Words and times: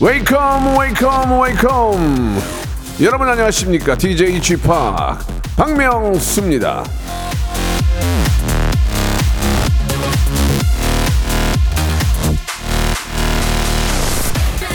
Wake 0.00 0.52
up 0.52 0.78
wake 0.78 1.19
up 1.19 1.40
wake 1.42 1.97
up. 1.97 2.38
여러분 3.02 3.28
안녕하십니까? 3.28 3.96
DJ 3.98 4.40
p 4.40 4.56
박명수입니다. 5.56 6.84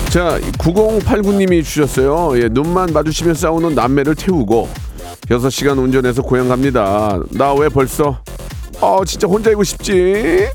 자 0.10 0.40
9089님이 0.60 1.64
주셨어요. 1.64 2.42
예, 2.42 2.48
눈만 2.50 2.94
마주치면 2.94 3.36
싸우는 3.36 3.76
남매를 3.76 4.16
태우고 4.16 4.70
6시간 5.28 5.78
운전해서 5.78 6.22
고향 6.22 6.48
갑니다. 6.48 7.20
나 7.32 7.54
왜 7.54 7.68
벌써? 7.70 8.20
어 8.80 9.04
진짜 9.06 9.28
혼자 9.28 9.50
있고 9.52 9.64
싶지 9.64 10.48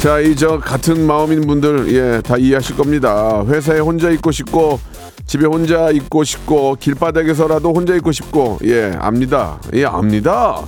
자, 0.00 0.18
이 0.18 0.34
저 0.34 0.58
같은 0.58 1.06
마음인 1.06 1.42
분들 1.46 1.92
예, 1.92 2.22
다 2.22 2.38
이해하실 2.38 2.76
겁니다. 2.76 3.44
회사에 3.46 3.80
혼자 3.80 4.08
있고 4.10 4.30
싶고 4.32 4.80
집에 5.26 5.44
혼자 5.46 5.90
있고 5.90 6.24
싶고 6.24 6.76
길바닥에서라도 6.80 7.74
혼자 7.74 7.94
있고 7.96 8.10
싶고 8.10 8.58
예, 8.64 8.96
압니다. 8.98 9.60
예, 9.74 9.84
압니다. 9.84 10.62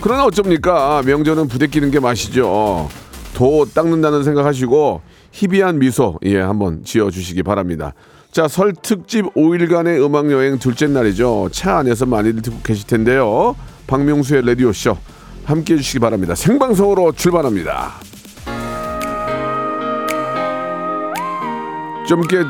그러나 0.00 0.24
어쩝니까? 0.24 1.02
명절은 1.06 1.46
부대끼는 1.46 1.92
게 1.92 2.00
맛이죠. 2.00 2.88
도 3.34 3.66
닦는다는 3.72 4.24
생각하시고 4.24 5.00
희비한 5.30 5.78
미소 5.78 6.18
예, 6.24 6.40
한번 6.40 6.82
지어 6.84 7.08
주시기 7.10 7.44
바랍니다. 7.44 7.94
자, 8.32 8.48
설 8.48 8.72
특집 8.72 9.32
5일간의 9.34 10.04
음악 10.04 10.30
여행 10.32 10.58
둘째 10.58 10.88
날이죠. 10.88 11.50
차 11.52 11.78
안에서 11.78 12.04
많이들 12.06 12.42
듣고 12.42 12.58
계실 12.64 12.88
텐데요. 12.88 13.54
박명수의 13.86 14.44
라디오 14.44 14.72
쇼 14.72 14.96
함께 15.44 15.74
해 15.74 15.76
주시기 15.78 16.00
바랍니다. 16.00 16.34
생방송으로 16.34 17.12
출발합니다. 17.12 17.92
좀 22.12 22.20
이렇게 22.20 22.46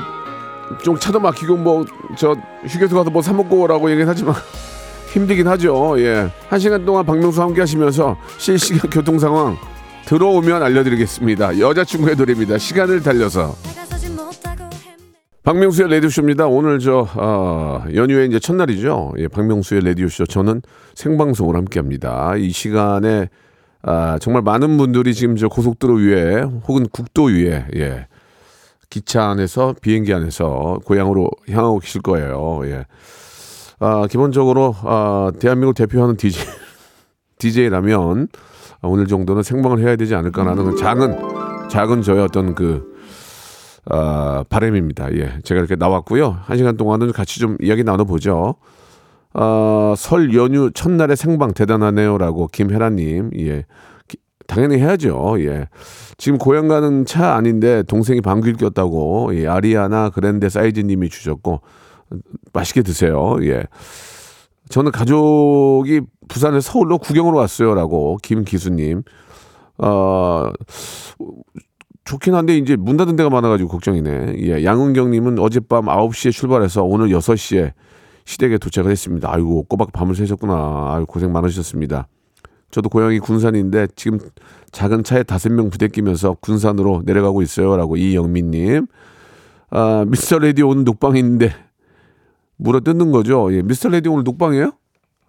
좀 0.83 0.99
차도 0.99 1.21
막히고 1.21 1.57
뭐 1.57 1.85
저 2.17 2.35
휴게소 2.67 2.97
가서 2.97 3.11
뭐 3.11 3.23
사 3.23 3.33
먹고 3.33 3.61
오라고 3.63 3.89
얘기는 3.91 4.09
하지만 4.09 4.35
힘들긴 5.13 5.47
하죠. 5.49 5.95
예. 6.01 6.31
한 6.49 6.59
시간 6.59 6.85
동안 6.85 7.07
박명수 7.07 7.41
함께 7.41 7.61
하시면서 7.61 8.17
실시간 8.39 8.89
교통 8.91 9.19
상황 9.21 9.57
들어오면 10.07 10.63
알려드리겠습니다. 10.63 11.61
여자친구의 11.61 12.17
노래입니다. 12.17 12.59
시간을 12.59 13.03
달려서. 13.03 13.55
박명수의 15.45 15.91
라디오쇼입니다. 15.91 16.47
오늘 16.47 16.79
저, 16.79 17.07
어, 17.17 17.85
연휴의 17.93 18.29
이제 18.29 18.39
첫날이죠. 18.39 19.13
예, 19.19 19.29
박명수의 19.29 19.85
라디오쇼. 19.85 20.27
저는 20.27 20.63
생방송으로 20.95 21.59
함께 21.59 21.81
합니다. 21.81 22.35
이 22.37 22.51
시간에, 22.51 23.29
아, 23.83 24.19
정말 24.21 24.43
많은 24.43 24.77
분들이 24.77 25.15
지금 25.15 25.35
저 25.37 25.49
고속도로 25.49 25.95
위에 25.97 26.43
혹은 26.69 26.87
국도 26.93 27.25
위에, 27.25 27.67
예, 27.77 28.07
기차 28.93 29.31
안에서 29.31 29.75
비행기 29.81 30.12
안에서 30.12 30.79
고향으로 30.85 31.31
향하고 31.48 31.79
계실 31.79 32.03
거예요. 32.03 32.61
예. 32.65 32.85
아, 33.81 34.06
기본적으로 34.06 34.77
아, 34.83 35.33
대한민국 35.41 35.72
대표하는 35.72 36.19
DJ 36.19 36.44
DJ라면 37.39 38.28
아, 38.83 38.89
오늘 38.89 39.06
정도는 39.06 39.43
생방을 39.43 39.78
해야 39.78 39.97
되지 39.97 40.15
않을까라는 40.15 40.77
작은 40.77 41.69
작은 41.71 42.03
저의 42.03 42.21
어떤 42.21 42.55
그 42.55 42.94
아, 43.87 44.44
바람입니다. 44.50 45.15
예. 45.15 45.39
제가 45.43 45.61
이렇게 45.61 45.75
나왔고요. 45.75 46.41
한 46.43 46.59
시간 46.59 46.77
동안은 46.77 47.12
같이 47.12 47.41
좀 47.41 47.56
이야기 47.62 47.84
나눠보죠. 47.84 48.56
아, 49.33 49.95
설 49.97 50.34
연휴 50.34 50.71
첫날에 50.71 51.16
생방 51.16 51.55
대단하네요라고 51.55 52.49
김혜라님, 52.49 53.31
예. 53.39 53.65
기- 54.53 54.55
당연히 54.55 54.79
해야죠. 54.79 55.37
예. 55.41 55.69
지금 56.19 56.39
고향 56.39 56.69
가는 56.69 57.05
차 57.05 57.35
아닌데 57.35 57.83
동생이 57.85 58.21
방귀를 58.21 58.57
꼈다고 58.57 59.31
예, 59.35 59.47
아리아나 59.49 60.11
그랜데 60.11 60.49
사이즈님이 60.49 61.09
주셨고 61.09 61.61
맛있게 62.53 62.83
드세요. 62.83 63.37
예. 63.43 63.65
저는 64.69 64.93
가족이 64.93 66.03
부산에 66.29 66.61
서울로 66.61 66.99
구경으로 66.99 67.37
왔어요라고 67.39 68.19
김기수님. 68.23 69.03
어 69.79 70.51
좋긴 72.05 72.34
한데 72.34 72.57
이제 72.57 72.77
문 72.77 72.97
닫은 72.97 73.17
데가 73.17 73.31
많아가지고 73.31 73.69
걱정이네. 73.71 74.34
예, 74.39 74.65
양은경님은 74.65 75.39
어젯밤 75.39 75.87
9시에 75.87 76.33
출발해서 76.33 76.83
오늘 76.84 77.09
6시에 77.09 77.73
시댁에 78.25 78.59
도착을 78.59 78.91
했습니다. 78.91 79.33
아이고 79.33 79.65
꼬박 79.65 79.93
밤을 79.93 80.15
새셨구나. 80.15 80.93
아유 80.95 81.07
고생 81.07 81.33
많으셨습니다. 81.33 82.07
저도 82.72 82.88
고향이 82.88 83.21
군산인데 83.21 83.88
지금 83.94 84.19
작은 84.72 85.05
차에 85.05 85.22
다섯 85.22 85.53
명 85.53 85.71
부대끼면서 85.71 86.38
군산으로 86.41 87.03
내려가고 87.05 87.43
있어요라고 87.43 87.97
이영민님. 87.97 88.87
아 89.71 90.05
미스터 90.09 90.38
라디오 90.38 90.62
오늘 90.62 90.84
녹방 90.84 91.16
있는데 91.16 91.55
물어 92.56 92.81
뜯는 92.81 93.12
거죠. 93.12 93.55
예, 93.55 93.62
미스터 93.62 93.91
라디오 93.91 94.09
오늘 94.09 94.25
녹방이에요? 94.25 94.72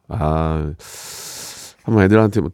아 0.08 0.74
한번 1.84 2.04
애들한테 2.04 2.42
뭐 2.42 2.50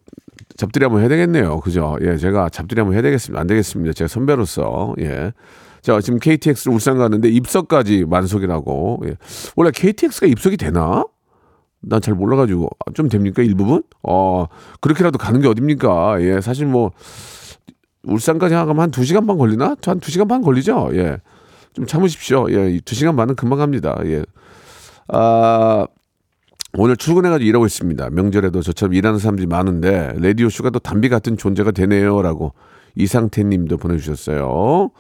잡들이 0.58 0.84
한번 0.84 1.02
해야 1.02 1.10
되겠네요. 1.10 1.60
그죠? 1.60 1.96
예, 2.02 2.18
제가 2.18 2.50
잡들이 2.50 2.82
한번 2.82 2.96
해야 2.96 3.04
되겠습니다. 3.04 3.40
안 3.40 3.46
되겠습니다. 3.46 3.94
제가 3.94 4.08
선배로서 4.08 4.96
예. 5.00 5.34
자 5.82 6.02
지금 6.02 6.20
KTX 6.20 6.70
울산 6.70 6.98
가는데 6.98 7.30
입석까지 7.30 8.06
만석이라고. 8.06 9.04
예. 9.06 9.18
원래 9.56 9.70
KTX가 9.72 10.26
입석이 10.26 10.58
되나? 10.58 11.06
난 11.82 12.02
잘 12.02 12.14
몰라가지고 12.14 12.70
아, 12.86 12.92
좀 12.94 13.10
됩니까 13.10 13.42
일부분? 13.42 13.84
어 14.04 14.46
그렇게라도 14.82 15.18
가는 15.18 15.40
게 15.42 15.48
어딥니까? 15.48 16.22
예 16.22 16.42
사실 16.42 16.66
뭐 16.66 16.92
울산까지 18.04 18.56
가면 18.56 18.80
한두 18.80 19.04
시간 19.04 19.26
반 19.28 19.38
걸리나? 19.38 19.76
한두 19.86 20.12
시간 20.12 20.28
반 20.28 20.42
걸리죠? 20.42 20.90
예. 20.94 21.18
좀 21.74 21.86
참으십시오. 21.86 22.52
예, 22.52 22.80
두 22.84 22.96
시간 22.96 23.16
반은 23.16 23.36
금방 23.36 23.60
갑니다. 23.60 23.98
예. 24.06 24.24
아, 25.10 25.86
오늘 26.78 26.98
출근해가지고 26.98 27.48
일하고 27.48 27.66
있습니다. 27.66 28.10
명절에도 28.12 28.62
저처럼 28.62 28.94
일하는 28.94 29.20
사람들이 29.20 29.48
많은데, 29.48 30.14
라디오 30.18 30.50
쇼가 30.50 30.70
또 30.70 30.80
담비 30.80 31.10
같은 31.10 31.38
존재가 31.38 31.72
되네요. 31.72 32.22
라고 32.22 32.54
이상태 32.96 33.44
님도 33.44 33.78
보내주셨어요. 33.78 34.92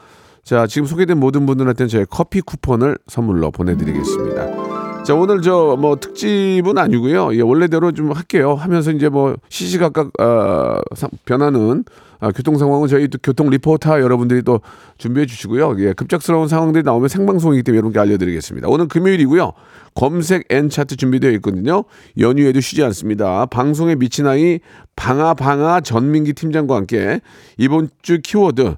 자, 0.43 0.67
지금 0.67 0.87
소개된 0.87 1.17
모든 1.19 1.45
분들한테는 1.45 1.89
저희 1.89 2.05
커피 2.09 2.41
쿠폰을 2.41 2.97
선물로 3.07 3.51
보내드리겠습니다. 3.51 4.58
자, 5.05 5.15
오늘 5.15 5.41
저 5.41 5.75
뭐 5.79 5.95
특집은 5.95 6.77
아니고요. 6.77 7.33
예, 7.35 7.41
원래대로 7.41 7.91
좀 7.93 8.11
할게요. 8.11 8.53
하면서 8.53 8.91
이제 8.91 9.09
뭐 9.09 9.35
시시각각, 9.49 10.09
어, 10.21 10.79
상- 10.95 11.09
변하는 11.25 11.83
아, 12.19 12.31
교통 12.31 12.57
상황은 12.57 12.87
저희 12.87 13.07
또 13.07 13.17
교통 13.21 13.49
리포터 13.49 14.01
여러분들이 14.01 14.41
또 14.41 14.59
준비해 14.97 15.25
주시고요. 15.25 15.75
예, 15.79 15.93
급작스러운 15.93 16.47
상황들이 16.47 16.83
나오면 16.83 17.07
생방송이기 17.07 17.63
때문에 17.63 17.77
여러분께 17.77 17.99
알려드리겠습니다. 17.99 18.67
오늘 18.67 18.87
금요일이고요. 18.87 19.53
검색 19.95 20.45
N 20.49 20.69
차트 20.69 20.97
준비되어 20.97 21.31
있거든요. 21.31 21.85
연휴에도 22.19 22.59
쉬지 22.59 22.83
않습니다. 22.83 23.45
방송에 23.45 23.95
미친 23.95 24.27
아이 24.27 24.59
방아 24.95 25.35
방아 25.35 25.81
전민기 25.81 26.33
팀장과 26.33 26.75
함께 26.75 27.21
이번 27.57 27.89
주 28.01 28.19
키워드 28.21 28.75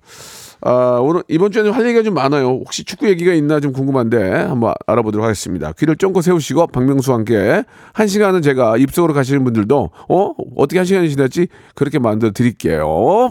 아, 0.64 1.00
오늘 1.02 1.24
이번 1.28 1.52
주에는 1.52 1.72
할 1.72 1.86
얘기가 1.86 2.04
좀 2.04 2.14
많아요. 2.14 2.50
혹시 2.50 2.84
축구 2.84 3.10
얘기가 3.10 3.34
있나 3.34 3.60
좀 3.60 3.74
궁금한데 3.74 4.32
한번 4.32 4.74
알아보도록 4.86 5.24
하겠습니다. 5.24 5.72
귀를 5.74 5.96
쫑긋 5.96 6.24
세우시고 6.24 6.68
박명수와 6.68 7.18
함께 7.18 7.64
한 7.94 8.08
시간은 8.08 8.44
제가 8.44 8.78
입속으로 8.78 9.14
가시는 9.14 9.44
분들도 9.44 9.90
어 10.10 10.34
어떻게 10.56 10.78
한 10.78 10.86
시간이 10.86 11.10
지났지 11.10 11.48
그렇게 11.74 11.98
만들어 11.98 12.32
드릴게요. 12.32 13.31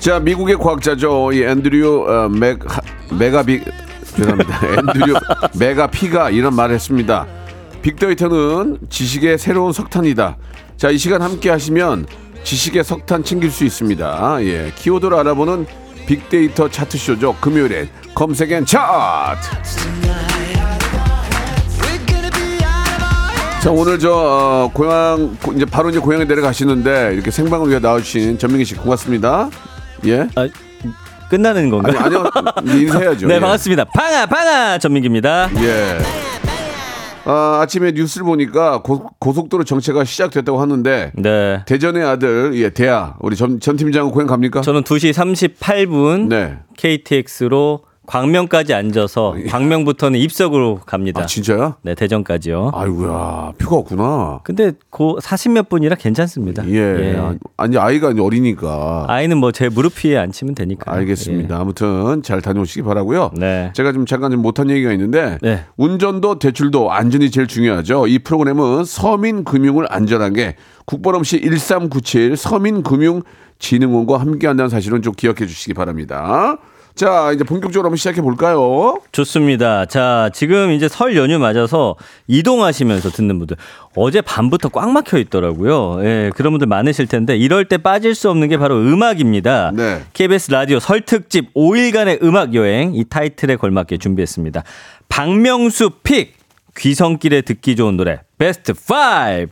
자 0.00 0.18
미국의 0.18 0.56
과학자죠 0.56 1.32
이 1.32 1.42
앤드류 1.44 2.06
어, 2.08 2.28
맥 2.28 2.58
하- 2.66 2.80
메가비 3.16 3.60
죄송합니다 4.16 4.60
앤드류 4.78 5.14
맥아피가 5.58 6.30
이런 6.30 6.54
말을 6.54 6.74
했습니다 6.74 7.26
빅데이터는 7.82 8.78
지식의 8.88 9.38
새로운 9.38 9.72
석탄이다. 9.72 10.36
자, 10.76 10.90
이 10.90 10.98
시간 10.98 11.20
함께 11.20 11.50
하시면 11.50 12.06
지식의 12.44 12.84
석탄 12.84 13.24
챙길 13.24 13.50
수 13.50 13.64
있습니다. 13.64 14.36
예, 14.44 14.72
키워드를 14.76 15.16
알아보는 15.18 15.66
빅데이터 16.06 16.68
차트쇼죠. 16.70 17.34
금요일엔 17.40 17.88
검색N 18.14 18.66
차트. 18.66 20.31
자 23.62 23.70
오늘 23.70 23.98
저 23.98 24.10
어, 24.12 24.70
고향 24.74 25.36
고- 25.40 25.52
이제 25.52 25.64
바로 25.64 25.88
이제 25.90 26.00
고향에 26.00 26.24
내려가시는데 26.24 27.12
이렇게 27.14 27.30
생방을 27.30 27.68
위해 27.68 27.78
나와주신 27.78 28.38
전민기 28.38 28.64
씨 28.64 28.74
고맙습니다. 28.74 29.48
예. 30.04 30.22
아, 30.34 30.48
끝나는 31.30 31.70
건가요? 31.70 31.96
아니 31.98 32.16
아니요 32.16 32.30
이제 32.64 32.78
인사해야죠. 32.80 33.26
네, 33.28 33.36
예. 33.36 33.40
반갑습니다. 33.40 33.84
방아, 33.84 34.26
방아, 34.26 34.78
전민기입니다. 34.78 35.48
예. 35.62 35.98
아, 37.24 37.60
아침에 37.62 37.92
뉴스를 37.92 38.24
보니까 38.26 38.82
고, 38.82 39.08
고속도로 39.20 39.62
정체가 39.62 40.02
시작됐다고 40.02 40.60
하는데 40.60 41.12
네. 41.14 41.62
대전의 41.66 42.04
아들 42.04 42.50
예 42.56 42.70
대야 42.70 43.14
우리 43.20 43.36
전, 43.36 43.60
전 43.60 43.76
팀장은 43.76 44.10
고향 44.10 44.26
갑니까? 44.26 44.60
저는 44.62 44.82
2시 44.82 45.12
38분 45.12 46.26
네. 46.28 46.58
KTX로 46.76 47.82
광명까지 48.06 48.74
앉아서 48.74 49.36
광명부터는 49.48 50.18
입석으로 50.18 50.80
갑니다. 50.84 51.22
아 51.22 51.26
진짜야? 51.26 51.76
네, 51.82 51.94
대전까지요. 51.94 52.72
아이고야 52.74 53.52
표가 53.58 53.76
없구나. 53.76 54.40
근데 54.42 54.72
고 54.90 55.18
40몇 55.22 55.68
분이라 55.68 55.94
괜찮습니다. 55.96 56.68
예. 56.68 57.16
아, 57.16 57.34
아니 57.56 57.78
아이가 57.78 58.12
어리니까. 58.18 59.06
아이는 59.08 59.38
뭐 59.38 59.52
제 59.52 59.68
무릎 59.68 60.04
위에 60.04 60.16
앉히면 60.18 60.54
되니까. 60.56 60.92
알겠습니다. 60.92 61.58
아무튼 61.60 62.22
잘 62.22 62.40
다녀오시기 62.42 62.82
바라고요. 62.82 63.30
네. 63.36 63.70
제가 63.74 63.92
좀 63.92 64.04
잠깐 64.06 64.30
좀 64.32 64.42
못한 64.42 64.68
얘기가 64.70 64.90
있는데 64.92 65.38
네. 65.40 65.64
운전도 65.76 66.38
대출도 66.40 66.90
안전이 66.90 67.30
제일 67.30 67.46
중요하죠. 67.46 68.06
이 68.08 68.18
프로그램은 68.18 68.84
서민 68.84 69.44
금융을 69.44 69.86
안전하게 69.90 70.56
국번없이 70.86 71.40
1397 71.40 72.36
서민금융진흥원과 72.36 74.18
함께한다는 74.18 74.68
사실은 74.70 75.02
좀 75.02 75.12
기억해 75.16 75.46
주시기 75.46 75.74
바랍니다. 75.74 76.56
자 76.94 77.32
이제 77.32 77.42
본격적으로 77.44 77.86
한번 77.86 77.96
시작해 77.96 78.20
볼까요? 78.20 79.00
좋습니다. 79.12 79.86
자, 79.86 80.30
지금 80.34 80.72
이제 80.72 80.88
설 80.88 81.16
연휴 81.16 81.38
맞아서 81.38 81.96
이동하시면서 82.26 83.10
듣는 83.10 83.38
분들 83.38 83.56
어제 83.96 84.20
밤부터 84.20 84.68
꽉 84.68 84.90
막혀 84.90 85.18
있더라고요. 85.18 86.04
예, 86.04 86.30
그런 86.34 86.52
분들 86.52 86.66
많으실 86.66 87.06
텐데 87.06 87.36
이럴 87.36 87.64
때 87.66 87.78
빠질 87.78 88.14
수 88.14 88.28
없는 88.30 88.48
게 88.48 88.58
바로 88.58 88.76
음악입니다. 88.76 89.72
네. 89.74 90.02
KBS 90.12 90.50
라디오 90.50 90.78
설 90.78 91.00
특집 91.00 91.52
5일간의 91.54 92.22
음악 92.22 92.54
여행 92.54 92.94
이 92.94 93.04
타이틀에 93.04 93.56
걸맞게 93.56 93.96
준비했습니다. 93.98 94.62
박명수 95.08 95.90
픽 96.02 96.36
귀성길에 96.76 97.42
듣기 97.42 97.76
좋은 97.76 97.96
노래 97.96 98.20
베스트 98.38 98.72
5 98.72 99.46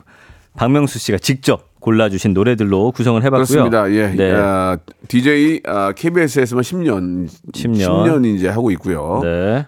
박명수 0.57 0.99
씨가 0.99 1.19
직접 1.19 1.70
골라주신 1.81 2.33
노래들로 2.35 2.93
구성을 2.93 3.21
해봤고요. 3.23 3.47
그렇습니다. 3.47 3.91
예, 3.93 4.09
네. 4.15 4.33
아, 4.33 4.77
DJ 5.09 5.61
아, 5.67 5.93
KBS에서만 5.93 6.63
10년, 6.63 7.29
10년. 7.53 7.87
10년 7.87 8.25
이제 8.37 8.49
하고 8.49 8.71
있고요. 8.71 9.21
네. 9.23 9.67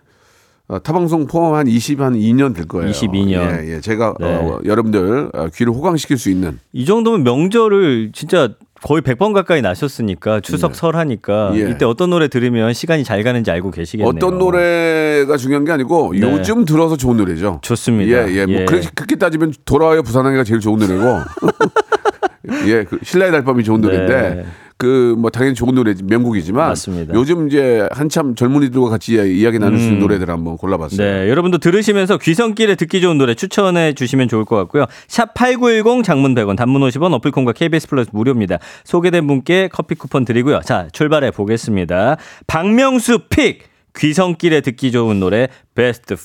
어, 0.68 0.78
타방송 0.78 1.26
포함 1.26 1.54
한 1.54 1.66
20, 1.66 2.00
한 2.00 2.14
2년 2.14 2.54
될 2.54 2.66
거예요. 2.66 2.90
22년. 2.92 3.62
예, 3.62 3.74
예. 3.74 3.80
제가 3.80 4.14
네. 4.18 4.26
어, 4.26 4.60
여러분들 4.64 5.30
어, 5.34 5.48
귀를 5.54 5.72
호강시킬 5.72 6.16
수 6.16 6.30
있는 6.30 6.58
이 6.72 6.86
정도면 6.86 7.24
명절을 7.24 8.12
진짜 8.14 8.48
거의 8.82 9.02
100번 9.02 9.32
가까이 9.32 9.62
나셨으니까 9.62 10.40
추석 10.40 10.74
설 10.74 10.96
하니까 10.96 11.52
예. 11.54 11.70
이때 11.70 11.84
어떤 11.84 12.10
노래 12.10 12.28
들으면 12.28 12.72
시간이 12.72 13.04
잘 13.04 13.22
가는지 13.22 13.50
알고 13.50 13.70
계시겠네요. 13.70 14.08
어떤 14.08 14.38
노래가 14.38 15.36
중요한 15.36 15.64
게 15.64 15.72
아니고 15.72 16.12
네. 16.14 16.20
요즘 16.20 16.64
들어서 16.64 16.96
좋은 16.96 17.16
노래죠. 17.16 17.60
좋습니다. 17.62 18.28
예, 18.28 18.34
예. 18.34 18.46
뭐 18.46 18.54
예. 18.54 18.64
그렇게, 18.64 18.88
그렇게 18.94 19.16
따지면 19.16 19.52
돌아와요 19.64 20.02
부산항해가 20.02 20.44
제일 20.44 20.60
좋은 20.60 20.78
노래고. 20.78 21.20
예, 22.66 22.84
그 22.84 22.98
신라의 23.02 23.32
달밤이 23.32 23.64
좋은 23.64 23.80
노래인데 23.80 24.34
네. 24.34 24.44
그뭐 24.82 25.30
당연히 25.30 25.54
좋은 25.54 25.76
노래 25.76 25.94
명곡이지만 26.02 26.68
맞습니다. 26.70 27.14
요즘 27.14 27.46
이제 27.46 27.86
한참 27.92 28.34
젊은이들과 28.34 28.88
같이 28.88 29.12
이야기 29.12 29.60
나눌 29.60 29.78
수 29.78 29.84
있는 29.84 30.00
노래들 30.00 30.28
한번 30.28 30.56
골라봤어요. 30.56 30.98
네, 30.98 31.30
여러분도 31.30 31.58
들으시면서 31.58 32.18
귀성길에 32.18 32.74
듣기 32.74 33.00
좋은 33.00 33.16
노래 33.16 33.34
추천해 33.34 33.92
주시면 33.92 34.26
좋을 34.26 34.44
것 34.44 34.56
같고요. 34.56 34.86
샵 35.06 35.34
8910 35.34 36.02
장문 36.02 36.34
100원, 36.34 36.56
단문 36.56 36.82
50원, 36.82 37.14
어플콘과 37.14 37.52
KBS 37.52 37.88
플러스 37.88 38.10
무료입니다. 38.12 38.58
소개된 38.82 39.28
분께 39.28 39.68
커피 39.68 39.94
쿠폰 39.94 40.24
드리고요. 40.24 40.60
자, 40.64 40.88
출발해 40.92 41.30
보겠습니다. 41.30 42.16
박명수 42.48 43.20
픽 43.28 43.62
귀성길에 43.96 44.62
듣기 44.62 44.90
좋은 44.90 45.20
노래 45.20 45.46
베스트 45.76 46.14
5 46.14 46.16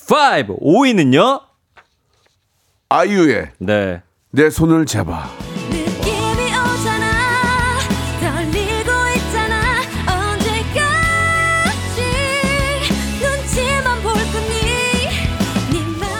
5위는요? 0.60 1.42
아이유의 2.90 3.50
네. 3.60 4.02
내 4.32 4.50
손을 4.50 4.88
잡아. 4.88 5.30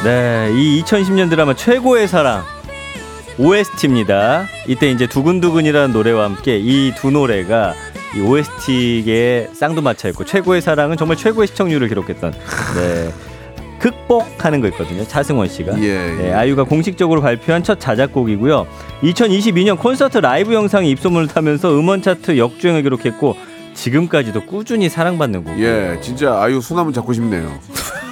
네, 0.08 0.50
이 0.56 0.82
2010년 0.86 1.30
드라마 1.30 1.54
최고의 1.54 2.08
사랑 2.08 2.46
OST입니다. 3.38 4.46
이때 4.66 4.90
이제 4.90 5.06
두근두근이라는 5.06 5.92
노래와 5.92 6.24
함께 6.24 6.58
이 6.58 6.94
두 6.96 7.12
노래가 7.12 7.74
이 8.16 8.22
OST의 8.22 9.50
쌍두마차였고 9.54 10.24
최고의 10.24 10.62
사랑은 10.62 10.96
정말 10.96 11.18
최고의 11.18 11.48
시청률을 11.48 11.90
기록했던 11.90 12.32
네. 12.32 13.14
극복하는 13.80 14.62
거 14.62 14.70
있거든요. 14.70 15.04
차승원 15.06 15.50
씨가. 15.50 15.78
예, 15.82 15.84
예. 15.84 16.16
네, 16.24 16.34
아이유가 16.34 16.64
공식적으로 16.64 17.20
발표한 17.22 17.64
첫 17.64 17.78
자작곡이고요. 17.78 18.66
2022년 19.04 19.78
콘서트 19.78 20.20
라이브 20.20 20.54
영상이 20.54 20.90
입소문을 20.92 21.28
타면서 21.28 21.78
음원 21.78 22.02
차트 22.02 22.38
역주행을 22.38 22.82
기록했고 22.84 23.36
지금까지도 23.74 24.46
꾸준히 24.46 24.88
사랑받는 24.88 25.44
곡. 25.44 25.60
예, 25.60 25.98
진짜 26.00 26.42
아이유 26.42 26.62
손 26.62 26.78
한번 26.78 26.94
잡고 26.94 27.12
싶네요. 27.12 27.52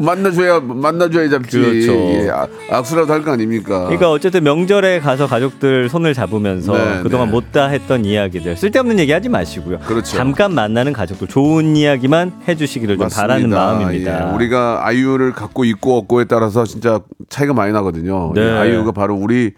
만나줘야 0.00 0.60
만나줘야 0.60 1.28
잡지. 1.28 1.58
그렇죠. 1.60 1.92
예, 1.92 2.28
아, 2.30 2.46
악수라도 2.70 3.12
할 3.12 3.24
거 3.24 3.32
아닙니까? 3.32 3.84
그러니까 3.84 4.10
어쨌든 4.10 4.42
명절에 4.44 5.00
가서 5.00 5.26
가족들 5.26 5.88
손을 5.88 6.14
잡으면서 6.14 6.72
네, 6.76 7.00
그동안 7.02 7.28
네. 7.28 7.32
못다 7.32 7.68
했던 7.68 8.04
이야기들 8.04 8.56
쓸데없는 8.56 8.98
얘기 8.98 9.12
하지 9.12 9.28
마시고요. 9.28 9.78
그렇죠. 9.80 10.16
잠깐 10.16 10.52
만나는 10.54 10.92
가족들 10.92 11.28
좋은 11.28 11.76
이야기만 11.76 12.40
해주시기를 12.46 12.98
좀 12.98 13.08
바라는 13.08 13.48
마음입니다. 13.50 14.30
예, 14.30 14.34
우리가 14.34 14.86
아이유를 14.86 15.32
갖고 15.32 15.64
있고 15.64 15.96
없고에 15.98 16.24
따라서 16.24 16.64
진짜 16.64 17.00
차이가 17.28 17.54
많이 17.54 17.72
나거든요. 17.72 18.32
네. 18.34 18.42
예, 18.42 18.50
아이유가 18.50 18.92
바로 18.92 19.14
우리 19.14 19.52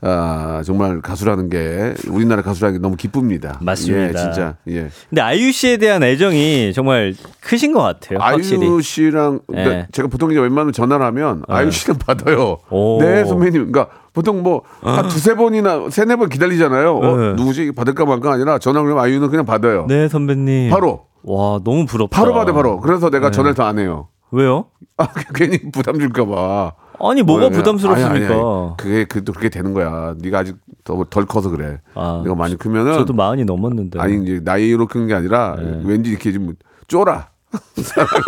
아, 0.00 0.62
정말 0.64 1.00
가수라는 1.00 1.48
게 1.48 1.94
우리나라 2.08 2.40
가수라는 2.42 2.78
게 2.78 2.82
너무 2.82 2.94
기쁩니다. 2.94 3.58
맞습니다. 3.60 4.04
예, 4.10 4.12
진짜. 4.12 4.54
예. 4.68 4.90
근데 5.10 5.20
아이유 5.20 5.50
씨에 5.50 5.76
대한 5.76 6.04
애정이 6.04 6.72
정말 6.72 7.14
크신 7.40 7.72
것 7.72 7.80
같아요. 7.82 8.20
확실히. 8.20 8.64
아이유 8.64 8.80
씨랑 8.80 9.40
네. 9.48 9.64
그러니까 9.64 9.86
제가 9.90 10.06
보통 10.08 10.30
이제 10.30 10.38
웬만하면 10.40 10.72
전화를 10.72 11.04
하면 11.06 11.42
아이유 11.48 11.72
씨는 11.72 11.98
받아요. 11.98 12.58
오. 12.70 12.98
네 13.02 13.24
선배님. 13.24 13.72
그러니까 13.72 13.88
보통 14.12 14.42
뭐 14.44 14.62
한 14.82 15.08
두세 15.08 15.34
번이나 15.34 15.90
세네 15.90 16.14
번 16.16 16.28
기다리잖아요. 16.28 16.96
어, 16.96 17.16
네. 17.16 17.32
누구지 17.34 17.72
받을까 17.72 18.04
말까 18.04 18.32
아니라 18.32 18.58
전화 18.58 18.80
그러면 18.82 19.02
아이유는 19.02 19.28
그냥 19.30 19.44
받아요. 19.44 19.86
네 19.88 20.06
선배님. 20.08 20.70
바로 20.70 21.06
와 21.24 21.58
너무 21.64 21.86
부럽다. 21.86 22.16
바로 22.16 22.34
받아 22.34 22.52
바로. 22.52 22.78
그래서 22.80 23.10
내가 23.10 23.30
네. 23.30 23.36
전화를 23.36 23.54
더 23.56 23.64
안 23.64 23.80
해요. 23.80 24.06
왜요? 24.30 24.66
아 24.96 25.08
괜히 25.34 25.58
부담 25.72 25.98
줄까 25.98 26.24
봐. 26.24 26.72
아니 27.00 27.22
뭐가 27.22 27.46
어, 27.46 27.50
부담스럽습니까? 27.50 28.14
아니, 28.14 28.24
아니, 28.26 28.34
아니. 28.34 28.76
그게 28.76 29.04
그또 29.04 29.32
그렇게 29.32 29.48
되는 29.48 29.72
거야. 29.74 30.14
네가 30.18 30.38
아직 30.40 30.56
더, 30.84 31.04
덜 31.08 31.26
커서 31.26 31.50
그래. 31.50 31.78
아, 31.94 32.20
내가 32.24 32.34
많이 32.34 32.56
크면은 32.56 32.94
저도 32.94 33.12
마흔이 33.12 33.44
넘었는데. 33.44 34.00
아니 34.00 34.22
이제 34.22 34.40
나이로 34.42 34.86
큰 34.86 35.06
게 35.06 35.14
아니라 35.14 35.56
네. 35.58 35.80
왠지 35.84 36.10
이렇게 36.10 36.32
좀 36.32 36.54
쫄아. 36.88 37.28
사람이, 37.80 38.22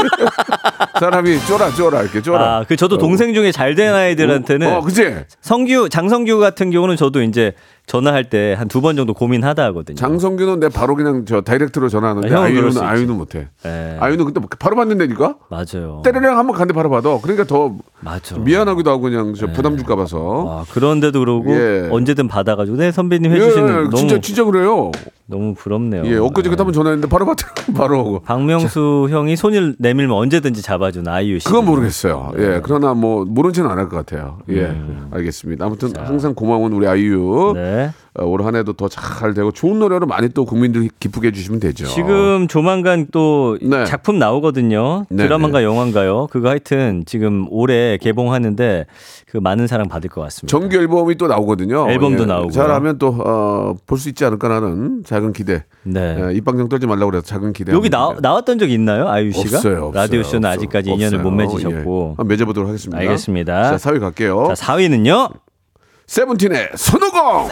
사람이 0.98 1.38
쫄아 1.46 1.70
쫄아 1.72 2.02
이렇게 2.02 2.22
쫄아. 2.22 2.56
아, 2.60 2.64
그 2.66 2.74
저도 2.76 2.96
동생 2.96 3.34
중에 3.34 3.52
잘 3.52 3.74
된 3.74 3.92
아이들한테는 3.94 4.72
어, 4.76 4.80
그치? 4.80 5.14
성규 5.42 5.88
장성규 5.90 6.38
같은 6.38 6.70
경우는 6.70 6.96
저도 6.96 7.22
이제 7.22 7.52
전화할 7.90 8.30
때 8.30 8.54
한 8.54 8.68
두 8.68 8.80
번 8.80 8.94
정도 8.96 9.12
고민하다 9.14 9.64
하거든요. 9.66 9.96
장성규는 9.96 10.60
내 10.60 10.68
바로 10.68 10.94
그냥 10.94 11.24
저 11.26 11.40
다이렉트로 11.40 11.88
전화하는데 11.88 12.32
아, 12.34 12.42
아이유는. 12.42 12.78
아이유는 12.80 13.16
못해. 13.16 13.48
네. 13.64 13.96
아이유는 13.98 14.24
근데 14.26 14.40
바로 14.60 14.76
받는다니까. 14.76 15.36
맞아요. 15.48 16.00
때려령 16.04 16.38
한번 16.38 16.56
간데 16.56 16.72
바로 16.72 16.88
받아. 16.88 17.18
그러니까 17.20 17.44
더 17.44 17.74
맞아. 18.00 18.38
미안하기도 18.38 18.88
하고 18.90 19.02
그냥 19.02 19.34
저 19.34 19.48
부담 19.48 19.76
줄까 19.76 19.96
봐서. 19.96 20.44
아, 20.48 20.64
그런데도 20.72 21.18
그러고 21.18 21.50
예. 21.52 21.88
언제든 21.90 22.28
받아가지고 22.28 22.76
네 22.76 22.92
선배님 22.92 23.32
예, 23.32 23.36
해주시는 23.36 23.84
너무 23.90 23.96
진짜 23.96 24.20
진짜 24.20 24.44
그래요. 24.44 24.92
너무 25.26 25.54
부럽네요. 25.54 26.04
예, 26.06 26.16
엊그제 26.16 26.48
그때 26.50 26.60
한번 26.60 26.72
전화했는데 26.72 27.08
바로 27.08 27.24
받더라고 27.26 27.72
바로 27.74 28.00
오고. 28.00 28.20
박명수 28.20 29.08
형이 29.10 29.36
손을 29.36 29.76
내밀면 29.78 30.16
언제든지 30.16 30.60
잡아준 30.62 31.06
아이유 31.08 31.38
씨. 31.38 31.46
그건 31.46 31.66
모르겠어요. 31.66 32.32
네. 32.36 32.42
예, 32.56 32.60
그러나 32.62 32.94
뭐 32.94 33.24
모른 33.24 33.52
체는 33.52 33.68
안 33.70 33.78
할 33.78 33.88
것 33.88 33.96
같아요. 34.04 34.38
예, 34.48 34.62
음. 34.66 35.08
알겠습니다. 35.12 35.64
아무튼 35.64 35.92
항상 35.96 36.34
고마운 36.34 36.72
우리 36.72 36.86
아이유. 36.86 37.52
네. 37.54 37.79
어, 38.18 38.24
올 38.24 38.42
한해도 38.44 38.72
더 38.74 38.88
잘 38.88 39.34
되고 39.34 39.52
좋은 39.52 39.78
노래로 39.78 40.06
많이 40.06 40.28
또 40.30 40.44
국민들 40.44 40.88
기쁘게 40.98 41.28
해주시면 41.28 41.60
되죠. 41.60 41.86
지금 41.86 42.48
조만간 42.48 43.06
또 43.12 43.56
네. 43.62 43.84
작품 43.84 44.18
나오거든요. 44.18 45.04
네, 45.10 45.24
드라마인가 45.24 45.62
영화인가요? 45.62 46.26
그거 46.30 46.48
하여튼 46.48 47.04
지금 47.06 47.46
올해 47.50 47.96
개봉하는데 47.98 48.86
그 49.30 49.36
많은 49.38 49.66
사랑 49.68 49.88
받을 49.88 50.10
것 50.10 50.20
같습니다. 50.22 50.50
정규 50.50 50.76
앨범이 50.76 51.14
또 51.16 51.28
나오거든요. 51.28 51.88
앨범도 51.88 52.26
나오고요. 52.26 52.50
잘하면 52.50 52.98
또 52.98 53.76
볼수 53.86 54.08
있지 54.08 54.24
않을까라는 54.24 55.04
작은 55.06 55.32
기대. 55.32 55.64
네. 55.84 56.18
예, 56.30 56.34
입방정 56.34 56.68
떨지 56.68 56.86
말라고 56.86 57.10
그래서 57.12 57.24
작은 57.26 57.52
기대. 57.52 57.72
여기 57.72 57.88
나. 57.90 58.14
나왔던 58.20 58.58
적 58.58 58.68
있나요? 58.70 59.08
아유 59.08 59.30
씨가? 59.30 59.58
없어요, 59.58 59.76
없어요. 59.86 59.92
라디오 59.92 60.22
쇼는 60.24 60.48
없어요. 60.48 60.52
아직까지 60.52 60.90
인연을 60.90 61.18
못 61.20 61.28
없어요. 61.28 61.46
맺으셨고. 61.68 62.02
예. 62.02 62.14
한번 62.16 62.26
맺어보도록 62.28 62.68
하겠습니다. 62.68 62.98
알겠습니다. 63.00 63.76
자, 63.78 63.90
4위 63.90 64.00
갈게요. 64.00 64.52
자, 64.54 64.54
4위는요? 64.74 65.30
세븐틴의 66.10 66.70
손오공. 66.76 67.48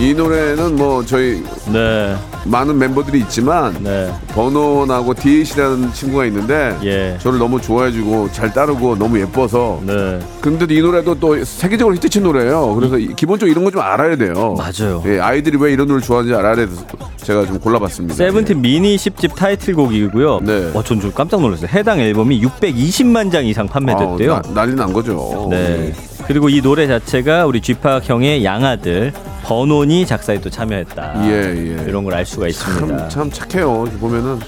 이 0.00 0.14
노래는 0.14 0.76
뭐 0.76 1.04
저희 1.04 1.42
네. 1.70 2.16
많은 2.46 2.78
멤버들이 2.78 3.18
있지만 3.20 3.76
네. 3.82 4.10
버논하고 4.28 5.12
디에이시라는 5.12 5.92
친구가 5.92 6.24
있는데 6.24 6.74
예. 6.84 7.18
저를 7.20 7.38
너무 7.38 7.60
좋아해주고 7.60 8.30
잘 8.32 8.50
따르고 8.50 8.96
너무 8.96 9.20
예뻐서 9.20 9.78
네. 9.84 10.18
근데도 10.40 10.72
이 10.72 10.80
노래도 10.80 11.14
또 11.20 11.44
세계적으로 11.44 11.94
히트친 11.96 12.22
노래예요. 12.22 12.74
그래서 12.76 12.96
이- 12.98 13.14
기본적으로 13.14 13.50
이런 13.52 13.62
거 13.64 13.70
좀 13.70 13.82
알아야 13.82 14.16
돼요. 14.16 14.56
맞아요. 14.56 15.02
예, 15.06 15.20
아이들이 15.20 15.58
왜 15.60 15.72
이런 15.72 15.86
노래를 15.86 16.02
좋아하는지 16.04 16.34
알아야 16.34 16.56
돼서 16.56 16.82
제가 17.18 17.44
좀 17.44 17.58
골라봤습니다. 17.60 18.14
세븐틴 18.14 18.62
미니 18.62 18.96
10집 18.96 19.34
타이틀곡이고요. 19.34 20.40
네. 20.42 20.70
어, 20.72 20.82
전좀 20.82 21.12
깜짝 21.12 21.42
놀랐어요. 21.42 21.68
해당 21.70 22.00
앨범이 22.00 22.40
620만 22.40 23.30
장 23.30 23.44
이상 23.44 23.68
판매됐대요. 23.68 24.32
아, 24.34 24.40
나- 24.42 24.54
난리 24.54 24.74
난 24.74 24.94
거죠. 24.94 25.46
네. 25.50 25.92
그리고 26.26 26.48
이 26.48 26.62
노래 26.62 26.86
자체가 26.86 27.44
우리 27.44 27.60
쥐팍 27.60 28.08
형의 28.08 28.44
양아들 28.44 29.12
버논이 29.50 30.06
작사에 30.06 30.40
또 30.40 30.48
참여했다. 30.48 31.26
예, 31.28 31.32
예. 31.76 31.84
이런 31.88 32.04
걸 32.04 32.14
알 32.14 32.24
수가 32.24 32.46
있습니다. 32.46 33.08
참, 33.08 33.08
참 33.08 33.30
착해요. 33.32 33.82
이렇게 33.82 33.98
보면은 33.98 34.38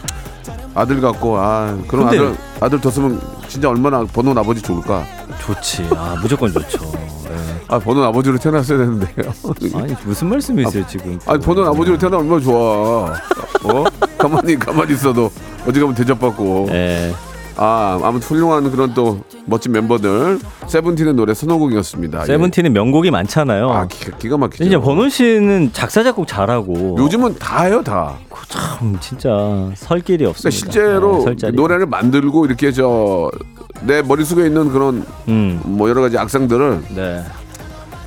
아들 0.75 1.01
같고 1.01 1.37
아 1.39 1.77
그런 1.89 2.09
근데- 2.09 2.19
아들 2.19 2.37
아들 2.61 2.81
뒀으면 2.81 3.21
진짜 3.49 3.69
얼마나 3.69 4.05
번호 4.05 4.31
아버지 4.39 4.63
좋을까. 4.63 5.05
좋지. 5.45 5.89
아, 5.97 6.17
무조건 6.23 6.53
좋죠. 6.53 6.79
네. 7.25 7.37
아 7.67 7.79
번호 7.81 8.05
아버지로 8.05 8.39
태어났어야 8.39 8.79
되는데요. 8.79 9.33
아니 9.75 9.93
무슨 10.05 10.29
말씀이세요 10.29 10.87
지금? 10.87 11.19
아니 11.27 11.41
번호 11.41 11.65
아버지로 11.67 11.99
태어나 11.99 12.19
얼마나 12.19 12.41
좋아. 12.41 13.13
어? 13.65 13.85
가만히 14.17 14.57
가만히 14.57 14.93
있어도 14.93 15.33
어디 15.67 15.81
가면 15.81 15.97
대접받고. 15.97 16.67
네. 16.71 17.13
아 17.57 18.01
아무튼 18.03 18.27
훌륭한 18.29 18.71
그런 18.71 18.95
또 18.95 19.21
멋진 19.47 19.73
멤버들 19.73 20.39
세븐틴의 20.67 21.15
노래 21.15 21.35
선호곡이었습니다. 21.35 22.25
세븐틴은 22.25 22.73
명곡이 22.73 23.11
많잖아요. 23.11 23.69
예. 23.69 23.73
아 23.73 23.87
기가, 23.87 24.17
기가 24.19 24.37
막히죠. 24.39 24.65
진짜 24.65 24.81
버논 24.81 25.11
씨는 25.11 25.71
작사 25.73 26.03
작곡 26.03 26.27
잘하고 26.27 26.97
요즘은 26.99 27.37
다 27.39 27.65
해요 27.65 27.83
다. 27.85 28.15
참 28.49 28.97
진짜 29.01 29.31
설 29.75 30.01
길이 30.01 30.19
그러니까 30.19 30.31
없습니다. 30.31 30.57
실제로 30.57 31.25
네. 31.25 31.51
노래를 31.53 31.87
만들고 31.87 32.47
이렇게 32.47 32.73
저 32.73 33.31
내 33.85 34.01
머릿속에 34.01 34.47
있는 34.47 34.71
그런 34.71 35.05
음. 35.27 35.61
뭐 35.65 35.89
여러 35.89 36.03
가지 36.03 36.17
악상들을 36.17 36.83
네. 36.95 37.23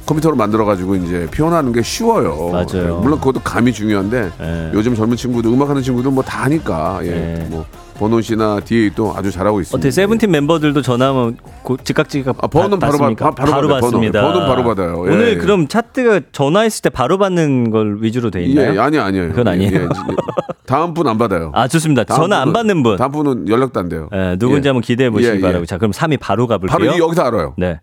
컴퓨터로 0.05 0.35
만들어 0.35 0.63
가지고 0.63 0.95
이제 0.95 1.27
표현하는 1.31 1.73
게 1.73 1.81
쉬워요. 1.81 2.49
맞아요. 2.51 2.99
물론 3.01 3.19
그것도 3.19 3.41
감이 3.41 3.73
중요한데 3.73 4.31
네. 4.39 4.71
요즘 4.73 4.95
젊은 4.95 5.17
친구들 5.17 5.51
음악하는 5.51 5.81
친구들 5.81 6.11
뭐 6.11 6.23
다 6.23 6.43
하니까 6.43 6.99
예. 7.03 7.09
네. 7.09 7.47
뭐 7.49 7.65
버논 7.97 8.21
씨나 8.21 8.59
디에이도 8.59 9.13
아주 9.15 9.31
잘하고 9.31 9.61
있습니다. 9.61 9.77
어때 9.81 9.89
세븐틴 9.89 10.29
멤버들도 10.31 10.81
전화하면 10.81 11.37
고- 11.63 11.77
즉각즉각 11.77 12.37
아, 12.43 12.47
번호는 12.47 12.77
바로 12.79 12.91
받- 12.93 12.99
받습니까? 12.99 13.25
바- 13.29 13.31
바로 13.35 13.67
받아요, 13.67 13.81
받습니다. 13.81 14.21
번호. 14.21 14.39
바로 14.45 14.63
받아요. 14.65 14.89
예, 15.07 15.11
오늘 15.13 15.29
예. 15.31 15.35
그럼 15.37 15.67
차트가 15.67 16.19
전화했을 16.33 16.81
때 16.81 16.89
바로 16.89 17.17
받는 17.17 17.71
걸 17.71 17.97
위주로 18.01 18.29
돼 18.31 18.43
있나요? 18.43 18.73
예, 18.75 18.79
아니 18.79 18.99
아니에요. 18.99 19.29
그건 19.29 19.47
아니에요. 19.47 19.71
예, 19.73 19.83
예. 19.83 19.87
다음 20.67 20.93
분 20.93 21.07
안 21.07 21.17
받아요. 21.17 21.51
아 21.53 21.67
좋습니다. 21.67 22.03
전화 22.03 22.41
안 22.41 22.49
분은- 22.49 22.53
받는 22.53 22.83
분. 22.83 22.97
다음 22.97 23.11
분은 23.11 23.47
연락도 23.47 23.79
안 23.79 23.87
돼요. 23.87 24.09
예, 24.13 24.35
누군지 24.37 24.67
예. 24.67 24.69
한번 24.69 24.81
기대해 24.81 25.09
보시기 25.09 25.31
예, 25.31 25.37
예. 25.37 25.41
바라고. 25.41 25.65
자, 25.65 25.77
그럼 25.77 25.91
3위 25.91 26.17
바로 26.19 26.47
가볼게요. 26.47 26.77
바로 26.77 26.93
이 26.93 26.99
여기서 26.99 27.21
알아요. 27.23 27.53
네. 27.57 27.79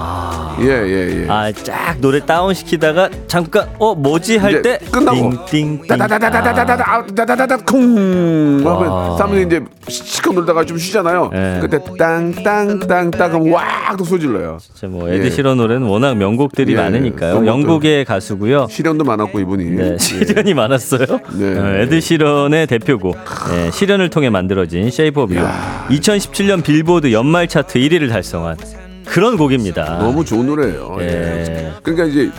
예예 0.62 1.24
예. 1.24 1.28
아, 1.30 1.52
쫙 1.52 1.96
노래 2.00 2.20
다운 2.26 2.54
시키다가 2.54 3.10
잠깐 3.28 3.68
어 3.80 3.96
뭐지 3.96 4.38
할 4.38 4.60
때 4.62 4.78
끝나고 4.92 5.46
띵띵띵 5.46 5.88
다다다다다다다다 5.88 6.94
아, 6.94 7.06
다다다다 7.06 7.58
쿵 7.66 8.62
와. 8.66 8.76
하면 8.76 9.18
사람들이 9.18 9.44
이제 9.46 9.62
시컷 9.88 10.34
놀다가 10.36 10.66
좀 10.66 10.78
쉬잖아요. 10.78 11.30
네. 11.32 11.60
그때 11.62 11.80
땅땅땅땅 11.98 13.52
와또 13.54 14.04
소질러요. 14.04 14.58
진짜 14.60 14.88
뭐 14.88 15.08
에드시런 15.10 15.58
노래는 15.58 15.88
워낙 15.88 16.18
명곡들이 16.18 16.74
예, 16.74 16.78
많으니까요. 16.78 17.46
영국의 17.46 18.04
가수고요. 18.06 18.49
시련도 18.70 19.04
많았고 19.04 19.40
이분이. 19.40 19.66
네, 19.72 19.98
시련이 19.98 20.54
많았어요. 20.54 21.06
네. 21.38 21.58
어, 21.58 21.76
에드 21.82 22.00
시런의 22.02 22.68
대표곡 22.68 23.18
네, 23.50 23.72
시련을 23.72 24.10
통해 24.10 24.30
만들어진 24.30 24.88
Shape 24.88 25.22
of 25.22 25.34
You. 25.36 25.48
2017년 25.90 26.64
빌보드 26.64 27.12
연말 27.12 27.48
차트 27.48 27.80
1위를 27.80 28.10
달성한 28.10 28.58
그런 29.06 29.38
곡입니다. 29.38 30.00
너무 30.00 30.24
좋은 30.24 30.46
노래예요. 30.46 30.98
예. 31.02 31.06
예. 31.06 31.72
그러니까 31.82 32.06
이제 32.06 32.32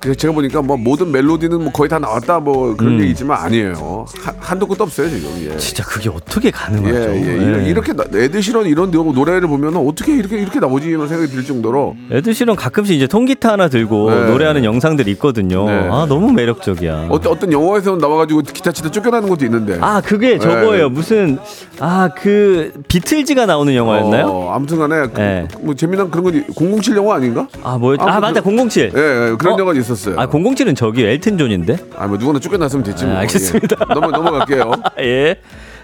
그 0.00 0.16
제가 0.16 0.32
보니까 0.32 0.62
뭐 0.62 0.78
모든 0.78 1.12
멜로디는 1.12 1.62
뭐 1.62 1.72
거의 1.72 1.88
다 1.90 1.98
나왔다 1.98 2.40
뭐 2.40 2.74
그런 2.74 2.94
음. 2.94 3.00
얘기지만 3.02 3.36
아니에요. 3.38 4.06
한, 4.22 4.34
한도 4.38 4.66
끝도 4.66 4.84
없어요 4.84 5.10
지금. 5.10 5.28
예. 5.44 5.56
진짜 5.58 5.84
그게 5.84 6.08
어떻게 6.08 6.48
예, 6.48 6.50
가능하죠? 6.50 7.14
예, 7.16 7.58
예. 7.64 7.68
이렇게 7.68 7.92
나- 7.92 8.04
에드시런 8.10 8.64
이런 8.66 8.90
노- 8.90 9.12
노래를 9.12 9.46
보면 9.46 9.76
어떻게 9.76 10.16
이렇게 10.16 10.38
이렇게 10.40 10.58
나오지 10.58 10.88
이런 10.88 11.06
생각이 11.06 11.30
들 11.30 11.44
정도로 11.44 11.96
에드시런 12.10 12.56
가끔씩 12.56 12.96
이제 12.96 13.06
통기타 13.06 13.52
하나 13.52 13.68
들고 13.68 14.10
네. 14.10 14.24
노래하는 14.30 14.64
영상들이 14.64 15.10
있거든요. 15.12 15.66
네. 15.66 15.88
아 15.90 16.06
너무 16.08 16.32
매력적이야. 16.32 17.08
어떤 17.10 17.32
어떤 17.32 17.52
영화에서 17.52 17.96
나와가지고 17.96 18.40
기타 18.40 18.72
치다 18.72 18.90
쫓겨나는 18.90 19.28
것도 19.28 19.44
있는데. 19.44 19.76
아 19.82 20.00
그게 20.00 20.38
저거예요. 20.38 20.88
네. 20.88 20.94
무슨 20.94 21.38
아 21.78 22.08
그 22.16 22.72
비틀즈가 22.88 23.46
나오는 23.46 23.74
영화였나요? 23.74 24.26
어, 24.26 24.54
아무튼간에 24.54 25.08
그, 25.08 25.20
네. 25.20 25.48
뭐 25.60 25.74
재미난 25.74 26.10
그런 26.10 26.24
거007 26.24 26.96
영화 26.96 27.16
아닌가? 27.16 27.46
아 27.62 27.76
뭐였지? 27.78 28.02
아, 28.02 28.16
아, 28.16 28.20
맞다 28.20 28.40
007. 28.42 28.92
예, 28.96 28.98
예 29.30 29.36
그런 29.38 29.54
어? 29.54 29.58
영화 29.58 29.72
있 29.74 29.89
었어요. 29.92 30.18
아 30.20 30.26
007은 30.28 30.76
저기 30.76 31.04
엘튼 31.04 31.38
존인데. 31.38 31.76
아, 31.96 32.06
뭐 32.06 32.16
누구나 32.16 32.38
쫓겨났으면 32.38 32.84
됐지 32.84 33.04
뭐. 33.04 33.14
아, 33.14 33.18
알겠습니다. 33.20 33.76
예. 33.88 33.94
넘어 33.94 34.08
넘어갈게요. 34.10 34.72
예. 35.00 35.36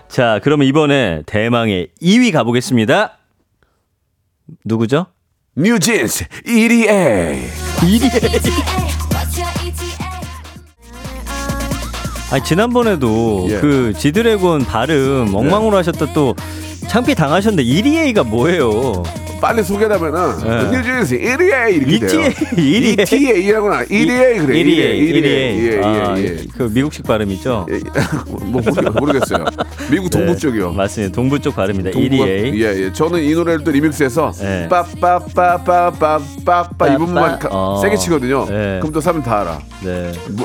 자, 0.09 0.41
그러면 0.43 0.67
이번에 0.67 1.23
대망의 1.27 1.89
2위 2.03 2.33
가보겠습니다. 2.33 3.19
누구죠? 4.65 5.07
뉴진스 5.57 6.27
1위에 6.47 7.41
What's 7.81 9.39
your 9.39 9.53
E 9.65 9.69
ETA? 9.69 9.97
아니, 12.33 12.45
지난번에도 12.45 13.47
예. 13.51 13.61
그 13.61 13.93
지드래곤 13.97 14.65
발음 14.65 15.35
엉망으로 15.35 15.77
하셨다 15.79 16.13
또 16.13 16.35
창피 16.89 17.15
당하셨는데 17.15 17.65
1위가 17.69 18.27
뭐예요? 18.27 19.03
빨리 19.47 19.63
소개하면은 19.63 20.39
네. 20.39 20.71
뉴진스 20.77 21.19
1위에 21.21 21.77
이렇게 21.77 21.99
돼요. 22.07 22.21
ETA, 22.57 22.97
1위에? 22.97 23.13
ETA라고나 23.13 23.85
1위에 23.85 24.45
그래. 24.47 24.65
1위에, 24.65 24.99
1위에. 24.99 25.23
1위에. 25.23 25.27
예, 25.27 25.81
아, 25.85 25.87
예, 26.19 26.23
예. 26.25 26.37
그 26.57 26.65
미국식 26.65 27.07
발음이죠? 27.07 27.67
예, 27.71 27.79
뭐 28.27 28.41
모르- 28.61 28.91
모르 28.99 29.13
겠어요. 29.21 29.45
미국 29.91 30.11
동부 30.11 30.33
네, 30.33 30.39
쪽이요. 30.39 30.73
맞습니다. 30.73 31.15
동부 31.15 31.39
쪽 31.41 31.55
발음입니다. 31.55 31.91
동부가- 31.97 32.27
1위에. 32.27 32.61
예, 32.61 32.85
예. 32.87 32.93
저는 32.93 33.23
이 33.23 33.33
노래를 33.35 33.63
또 33.63 33.71
리믹스해서 33.71 34.33
예. 34.43 34.67
빠빠빠빠빠빠빠 34.69 36.89
이 36.89 36.97
부분만. 36.99 37.39
어. 37.51 37.79
세게 37.83 37.97
치거든요. 37.97 38.47
예. 38.51 38.79
그럼 38.81 38.93
또 38.93 39.01
사람 39.01 39.23
다 39.23 39.43
알아. 39.43 39.61
네. 39.85 40.11
뭐, 40.31 40.45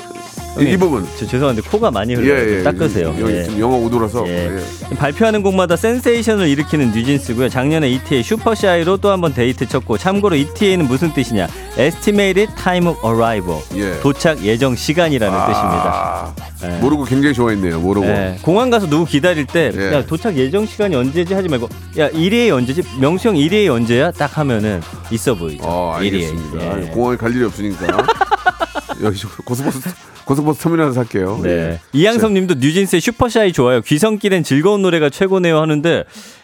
이, 0.60 0.64
이 0.74 0.78
부분. 0.78 1.08
저 1.18 1.26
죄송한데 1.26 1.62
코가 1.62 1.92
많이 1.92 2.12
예, 2.12 2.16
흘러요. 2.16 2.58
예. 2.60 2.64
닦으세요. 2.64 3.16
여기 3.20 3.34
예. 3.34 3.44
좀 3.46 3.60
영어 3.60 3.78
오도라서. 3.78 4.28
예. 4.28 4.60
예. 4.92 4.96
발표하는 4.96 5.42
곡마다 5.44 5.76
센세이션을 5.78 6.48
일으키는 6.50 6.92
뉴진스고요. 6.92 7.48
작년에 7.50 7.90
ETA 7.90 8.22
Super 8.24 8.61
Shy로 8.61 8.98
또 8.98 9.10
한 9.10 9.22
번 9.22 9.34
대히트 9.34 9.68
쳤고 9.68 9.98
참고로 9.98 10.36
ETA는 10.36 10.88
무슨 10.88 11.14
뜻이냐? 11.14 11.48
Estimated 11.78 12.54
Time 12.56 12.88
of 12.90 13.00
Arrival. 13.08 13.62
예. 13.76 14.00
도착 14.02 14.44
예정 14.44 14.76
시간이라는 14.76 15.38
뜻입니다. 15.40 16.34
아, 16.34 16.34
예. 16.64 16.80
모르고 16.80 17.06
굉장히 17.06 17.34
좋아했네요. 17.34 17.80
모르고. 17.80 18.06
예, 18.08 18.38
공항 18.42 18.70
가서 18.70 18.88
누구 18.88 19.06
기다릴 19.06 19.46
때, 19.46 19.72
예. 19.76 19.94
야, 19.94 20.06
도착 20.06 20.36
예정 20.36 20.66
시간이 20.66 20.96
언제지 20.96 21.34
하지 21.34 21.48
말고, 21.48 21.70
야, 21.98 22.10
ETA 22.10 22.52
언제지? 22.52 22.84
명수 23.00 23.30
형 23.30 23.36
ETA 23.36 23.70
언제야? 23.70 24.12
딱 24.12 24.38
하면은 24.38 24.82
있어 25.12 25.34
보이죠. 25.34 25.64
어, 25.66 25.96
ETA. 26.00 26.04
알겠습니다. 26.14 26.82
예. 26.82 26.86
공항에 26.88 27.16
갈 27.18 27.34
일이 27.34 27.44
없으니까. 27.46 27.88
여기 29.02 29.18
저 29.18 29.28
고속버스 29.46 29.80
고속버스 30.26 30.62
터미널에서 30.62 30.94
살게요. 30.94 31.40
네. 31.44 31.50
예. 31.50 31.80
이양섭 31.94 32.32
님도 32.32 32.56
뉴진스의 32.56 33.02
슈퍼샤이 33.02 33.54
좋아요. 33.54 33.82
귀성길엔 33.82 34.44
즐거운 34.44 34.82
노래가 34.82 35.10
최고네요 35.10 35.60
하는데, 35.60 36.04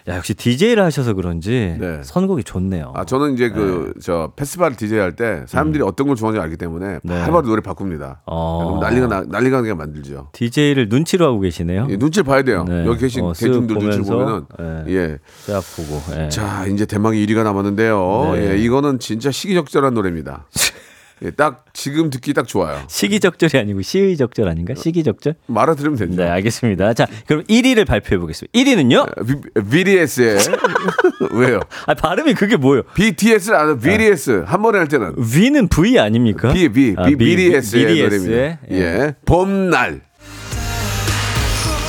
야, 0.10 0.15
역시 0.15 0.34
DJ를 0.34 0.84
하셔서 0.84 1.13
그런지 1.13 1.75
네. 1.79 2.00
선곡이 2.03 2.43
좋네요. 2.43 2.93
아 2.96 3.03
저는 3.03 3.34
이제 3.34 3.50
그 3.50 3.93
저 4.01 4.31
페스티벌 4.36 4.75
디제이 4.75 5.00
할때 5.00 5.43
사람들이 5.48 5.84
어떤 5.84 6.07
걸 6.07 6.15
좋아하는지 6.15 6.41
알기 6.41 6.57
때문에 6.57 6.86
음. 6.86 7.00
네. 7.03 7.19
바로바로 7.19 7.48
노래 7.48 7.62
바꿉니다. 7.62 8.22
어. 8.25 8.79
난리가 8.81 9.07
나, 9.07 9.24
난리가 9.27 9.57
나게 9.57 9.74
만들죠. 9.74 10.29
DJ를 10.31 10.88
눈치로 10.89 11.25
하고 11.25 11.39
계시네요. 11.41 11.88
예, 11.89 11.98
눈치를 11.98 12.24
봐야 12.24 12.43
돼요. 12.43 12.63
네. 12.67 12.86
여기 12.86 13.00
계신 13.01 13.24
어, 13.25 13.31
쓱 13.34 13.39
대중들 13.48 13.75
보면서, 13.75 14.13
보면은 14.13 14.46
예. 14.88 14.93
예. 14.93 15.17
쫙 15.46 15.62
보고. 15.75 16.01
예. 16.17 16.29
자 16.29 16.65
이제 16.67 16.86
대망의 16.86 17.25
1위가 17.25 17.43
남았는데요. 17.43 18.31
네. 18.36 18.51
예, 18.51 18.57
이거는 18.57 19.00
진짜 19.00 19.31
시기적절한 19.31 19.93
노래입니다. 19.93 20.48
예, 21.24 21.31
딱 21.31 21.65
지금 21.74 22.09
듣기 22.12 22.33
딱 22.33 22.47
좋아요. 22.47 22.79
시기적절이 22.88 23.57
아니고 23.57 23.81
시의적절 23.81 24.47
아닌가? 24.47 24.75
시기적절? 24.75 25.36
말아 25.47 25.74
들으면 25.75 25.97
되죠. 25.97 26.15
네, 26.15 26.27
알겠습니다. 26.27 26.93
자, 26.93 27.07
그럼 27.25 27.43
1위를 27.45 27.88
발표해 27.88 28.19
보겠습니다. 28.19 28.51
1위는요? 28.57 29.69
BTS의 29.69 30.38
왜요? 31.33 31.59
아, 31.88 31.93
발음이 31.95 32.36
그게 32.36 32.55
뭐예요? 32.55 32.83
BTS를 32.93 33.57
아는 33.57 33.79
BTS 33.79 34.43
한 34.45 34.62
번에 34.62 34.77
할 34.77 34.88
때는 34.88 35.15
V는 35.15 35.67
V 35.69 35.97
아닙니까? 35.97 36.53
B 36.53 36.69
B 36.69 36.95
아, 36.97 37.05
B 37.05 37.15
BTS의 37.15 37.86
노래입니다. 38.03 38.59
예, 38.71 39.15
봄날 39.25 40.01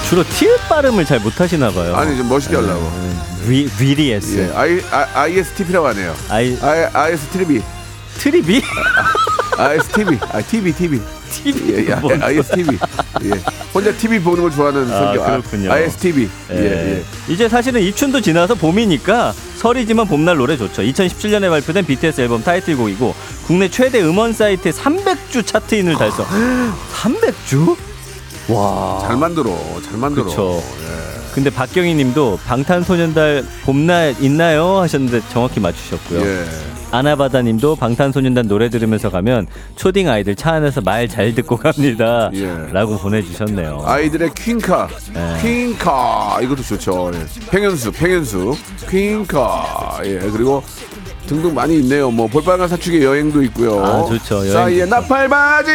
주로 0.09 0.23
티읕 0.25 0.69
발음을 0.71 1.05
잘 1.05 1.21
못하시나 1.21 1.71
봐요. 1.71 1.95
아니 1.95 2.17
좀 2.17 2.29
멋있게 2.31 2.57
하려고. 2.57 2.81
V 3.47 3.67
VDS. 3.67 4.39
예, 4.39 4.51
I, 4.57 4.81
I, 4.91 5.33
ISTP라고 5.33 5.87
하네요. 5.89 6.15
I 6.31 6.57
I, 6.63 6.85
ISTV, 6.95 7.61
트리비? 8.19 8.63
ISTV, 9.57 10.19
아 10.33 10.41
TV, 10.43 10.73
TV. 10.73 11.01
TV. 11.31 11.75
예, 11.75 11.91
예, 11.91 11.95
뭔 11.97 12.23
ISTV. 12.23 12.79
예, 13.25 13.31
혼자 13.75 13.93
TV 13.93 14.21
보는 14.21 14.43
걸 14.43 14.51
좋아하는 14.53 14.91
아, 14.91 14.99
성격. 15.15 15.27
그렇군요. 15.27 15.73
ISTV. 15.73 16.29
예, 16.53 16.57
예. 16.57 16.97
예. 16.99 17.05
이제 17.33 17.49
사실은 17.49 17.83
입춘도 17.83 18.21
지나서 18.21 18.55
봄이니까 18.55 19.33
설이지만 19.57 20.07
봄날 20.07 20.37
노래 20.37 20.57
좋죠. 20.57 20.83
2017년에 20.83 21.49
발표된 21.51 21.85
BTS 21.87 22.21
앨범 22.21 22.43
타이틀곡이고 22.43 23.15
국내 23.47 23.69
최대 23.69 24.01
음원 24.03 24.33
사이트 24.33 24.71
300주 24.71 25.45
차트인을 25.45 25.97
달성. 25.97 26.25
300주? 26.95 27.77
와. 28.49 29.01
잘 29.07 29.17
만들어, 29.17 29.51
잘 29.85 29.99
만들어. 29.99 30.25
그렇죠. 30.25 30.63
근데 31.35 31.51
박경희 31.51 31.95
님도 31.95 32.41
방탄소년단 32.47 33.47
봄날 33.65 34.15
있나요? 34.21 34.79
하셨는데 34.81 35.21
정확히 35.33 35.61
맞추셨고요. 35.61 36.21
예. 36.21 36.45
아나바다 36.91 37.43
님도 37.43 37.77
방탄소년단 37.77 38.49
노래 38.49 38.71
들으면서 38.71 39.11
가면 39.11 39.47
초딩 39.77 40.09
아이들 40.09 40.35
차 40.35 40.53
안에서 40.55 40.81
말 40.81 41.07
잘 41.09 41.35
듣고 41.35 41.57
갑니다. 41.57 42.31
예. 42.35 42.51
라고 42.73 42.97
보내주셨네요. 42.99 43.83
아이들의 43.87 44.31
퀸카, 44.35 44.89
예. 45.17 45.41
퀸카 45.43 46.41
이것도 46.43 46.63
좋죠. 46.63 47.11
예. 47.15 47.19
팽현수, 47.51 47.93
팽현수, 47.93 48.55
퀸카. 48.91 50.01
예, 50.05 50.19
그리고 50.19 50.63
등등 51.27 51.55
많이 51.55 51.79
있네요. 51.81 52.11
뭐 52.11 52.27
볼빨간 52.27 52.69
사춘기 52.69 53.03
여행도 53.05 53.43
있고요. 53.45 53.85
아, 53.85 54.05
좋죠. 54.07 54.37
여행 54.41 54.53
싸이의. 54.53 54.89
나팔바지, 54.89 55.71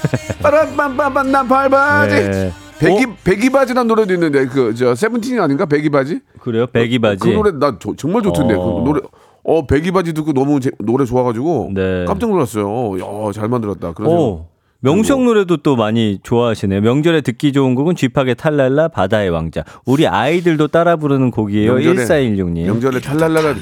빠람빰빰빰 0.42 1.26
나팔바지. 1.28 2.14
예. 2.14 2.52
배기 2.78 3.04
어? 3.04 3.14
배기바지란 3.24 3.86
노래도 3.86 4.14
있는데 4.14 4.46
그 4.46 4.74
저 4.74 4.94
세븐틴이 4.94 5.38
아닌가 5.38 5.66
배기바지? 5.66 6.20
그래요? 6.40 6.66
배기바지. 6.66 7.18
그 7.20 7.28
노래 7.28 7.50
나 7.52 7.76
조- 7.78 7.94
정말 7.94 8.22
좋던데 8.22 8.54
어. 8.54 8.58
그 8.58 8.88
노래. 8.88 9.00
어 9.44 9.66
배기바지 9.66 10.12
듣고 10.12 10.32
너무 10.32 10.60
제- 10.60 10.70
노래 10.78 11.04
좋아가지고 11.04 11.70
네. 11.74 12.04
깜짝 12.06 12.30
놀랐어요. 12.30 12.98
야 13.00 13.32
잘 13.32 13.48
만들었다. 13.48 13.92
그래서 13.92 14.12
오. 14.14 14.46
명성 14.82 15.24
노래도 15.26 15.58
또 15.58 15.76
많이 15.76 16.18
좋아하시네요. 16.22 16.80
명절에 16.80 17.20
듣기 17.20 17.52
좋은 17.52 17.74
곡은 17.74 17.96
쥐팍의 17.96 18.34
탈랄라 18.36 18.88
바다의 18.88 19.28
왕자. 19.30 19.62
우리 19.84 20.06
아이들도 20.06 20.68
따라 20.68 20.96
부르는 20.96 21.30
곡이에요. 21.30 21.74
1416님. 21.76 22.64
명절에 22.64 23.00
탈랄라라 23.00 23.54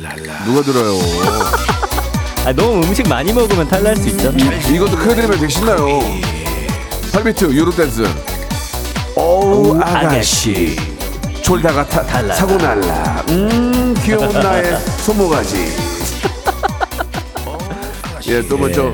누가 0.46 0.62
들어요? 0.62 0.92
아, 2.46 2.52
너무 2.52 2.82
음식 2.86 3.08
많이 3.08 3.32
먹으면 3.32 3.66
탈날 3.66 3.96
수 3.96 4.08
있죠. 4.10 4.30
이것도 4.72 4.96
크게 4.96 5.14
들으면 5.16 5.32
되게 5.38 5.48
신나요. 5.48 5.86
8비트 7.12 7.52
유로댄스. 7.52 8.04
어우 9.16 9.76
아가씨 9.80 10.76
졸다가 11.48 11.82
타, 11.86 12.02
사고 12.34 12.58
날라. 12.58 13.24
음 13.30 13.94
귀여운 14.02 14.28
나의 14.38 14.76
소모가지. 14.98 15.56
예, 18.28 18.46
또 18.46 18.58
먼저 18.58 18.92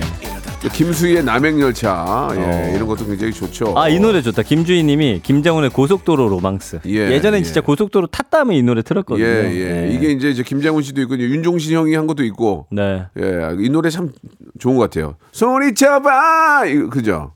김수희의 0.72 1.24
남행열차 1.24 2.28
예, 2.36 2.72
이런 2.72 2.86
것도 2.86 3.06
굉장히 3.06 3.32
좋죠. 3.32 3.76
아, 3.76 3.88
이 3.88 3.98
노래 3.98 4.22
좋다. 4.22 4.42
김주희 4.42 4.84
님이 4.84 5.18
김장훈의 5.20 5.70
고속도로 5.70 6.28
로망스. 6.28 6.78
예, 6.86 7.10
예, 7.10 7.20
전엔 7.20 7.40
예. 7.40 7.42
진짜 7.44 7.60
고속도로 7.60 8.06
탔다면 8.06 8.54
이 8.54 8.62
노래 8.62 8.82
틀었거든요. 8.82 9.26
예, 9.26 9.88
예. 9.88 9.90
이게 9.92 10.12
이제 10.12 10.32
저 10.32 10.44
김장훈 10.44 10.84
씨도 10.84 11.00
있고 11.02 11.16
이제 11.16 11.24
윤종신 11.24 11.74
형이 11.74 11.96
한 11.96 12.06
것도 12.06 12.22
있고. 12.22 12.68
네. 12.70 13.04
예, 13.18 13.56
이 13.58 13.68
노래 13.68 13.90
참 13.90 14.12
좋은 14.60 14.76
것 14.76 14.82
같아요. 14.82 15.16
소리쳐봐, 15.32 16.66
이거 16.66 16.88
그죠? 16.88 17.32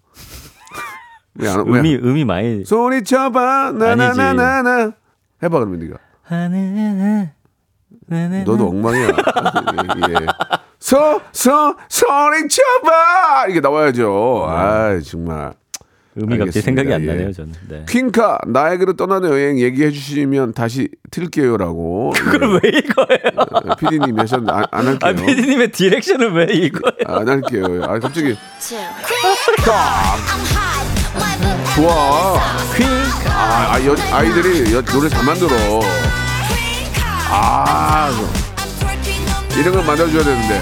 왜 1.35 1.49
안, 1.51 1.67
왜? 1.67 1.81
음이 1.81 1.97
음이 1.97 2.25
많이 2.25 2.65
소리쳐봐, 2.65 3.73
나나나나나. 3.73 4.93
해봐 5.43 5.59
그러면 5.59 5.79
네가. 5.81 5.97
너도 8.45 8.69
엉망이야. 8.69 9.07
예, 10.09 10.13
예. 10.15 10.27
소, 10.79 11.21
소, 11.33 11.75
소리쳐봐! 11.89 13.47
이게 13.51 13.61
나와야죠. 13.61 14.47
아 14.49 15.01
정말. 15.05 15.53
갑자기 16.21 16.33
알겠습니다. 16.43 16.61
생각이 16.65 16.93
안 16.95 17.03
예. 17.03 17.07
나네요, 17.07 17.33
저는. 17.33 17.53
네. 17.69 17.85
퀸카, 17.89 18.39
나에게로 18.49 18.95
떠나는 18.95 19.31
여행 19.31 19.59
얘기해 19.61 19.91
주시면 19.93 20.53
다시 20.53 20.89
틀게요 21.13 21.57
라고. 21.59 22.11
그걸 22.17 22.61
왜 22.63 22.71
이거예요? 22.71 23.77
PD님이 23.79 24.19
하셨는데 24.19 24.53
안, 24.53 24.65
안 24.73 24.87
할게요. 24.89 25.11
아, 25.11 25.13
피디님의 25.27 25.71
디렉션을 25.71 26.33
왜 26.33 26.45
이거예요? 26.55 27.05
안 27.07 27.29
할게요. 27.29 27.85
아, 27.85 27.99
갑자기 28.01 28.37
book 28.59 29.65
좋아. 31.77 32.35
아, 33.41 33.75
아 33.75 33.85
여, 33.87 33.95
아이들이 34.13 34.75
여, 34.75 34.83
노래 34.83 35.09
잘 35.09 35.25
만들어. 35.25 35.51
아, 37.31 38.11
on 38.11 39.61
이런 39.61 39.75
걸 39.75 39.85
만들어줘야 39.85 40.25
되는데. 40.25 40.61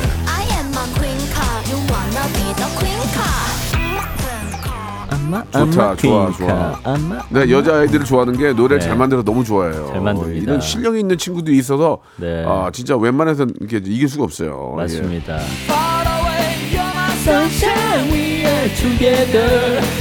엄마, 5.11 5.43
좋다, 5.51 5.97
좋아, 5.97 6.31
좋아. 6.33 6.81
엄마. 6.85 7.23
내가 7.31 7.51
여자 7.51 7.79
아이들을 7.79 8.05
좋아하는 8.05 8.37
게 8.37 8.53
노래를 8.53 8.79
네. 8.79 8.87
잘 8.87 8.97
만들어 8.97 9.23
너무 9.23 9.43
좋아해요. 9.43 9.89
잘 9.93 10.01
만듭니다. 10.03 10.43
이런 10.43 10.61
실력이 10.61 11.01
있는 11.01 11.17
친구들이 11.17 11.57
있어서 11.59 11.99
네. 12.17 12.45
아 12.47 12.71
진짜 12.73 12.97
웬만해서 12.97 13.47
이렇게 13.59 13.79
이길 13.79 14.07
수가 14.09 14.25
없어요. 14.25 14.75
예. 14.75 14.83
맞습니다. 14.83 15.39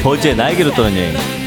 버즈의 0.03 0.35
나에게로 0.35 0.71
떠난 0.73 0.91
여행. 0.95 1.44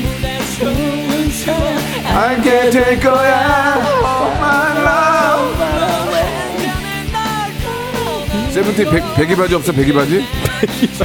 알게 2.19 2.71
될 2.71 2.99
거야. 2.99 3.75
Oh 3.77 4.37
my 4.39 4.83
love. 4.83 5.59
세븐틴 8.51 8.91
백, 8.91 9.15
백이 9.15 9.37
바지 9.37 9.55
없어 9.55 9.71
백이 9.71 9.93
바지? 9.93 10.25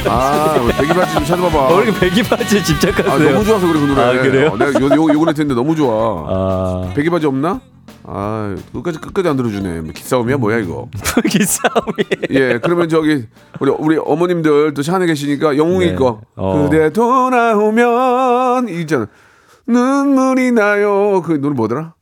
아 0.08 0.54
백이 0.76 0.88
바지 0.92 1.14
좀 1.14 1.24
찾아봐봐. 1.24 1.68
어, 1.72 1.82
이렇게 1.82 2.00
배기 2.00 2.22
바지에 2.24 2.60
아, 2.60 2.64
집착하세요? 2.64 3.30
너무 3.30 3.44
좋아서 3.44 3.64
그래 3.68 3.78
그 3.78 3.84
노래. 3.86 4.02
아, 4.02 4.20
그래요? 4.20 4.56
내가 4.56 4.72
요, 4.80 4.86
요, 4.86 5.14
요거 5.14 5.24
냈는데 5.26 5.54
너무 5.54 5.76
좋아. 5.76 6.24
아, 6.26 6.92
백이 6.96 7.10
바지 7.10 7.26
없나? 7.26 7.60
아 8.06 8.54
끝까지 8.72 8.98
끝까지 8.98 9.28
안 9.28 9.36
들어주네. 9.36 9.82
뭐 9.82 9.92
기싸움이야 9.92 10.36
뭐야 10.38 10.58
이거. 10.58 10.88
기싸움이. 11.30 12.04
예 12.30 12.58
그러면 12.60 12.88
저기 12.88 13.24
우리 13.60 13.70
우리 13.70 13.98
어머님들 14.04 14.74
또차 14.74 14.96
안에 14.96 15.06
계시니까 15.06 15.56
영웅이 15.56 15.86
네. 15.86 15.94
거 15.94 16.22
어. 16.34 16.68
그대 16.68 16.90
돌아오면 16.92 18.68
이 18.68 18.80
있잖아 18.80 19.06
눈물이 19.66 20.52
나요 20.52 21.22
그 21.24 21.32
노래 21.40 21.54
뭐더라? 21.54 21.94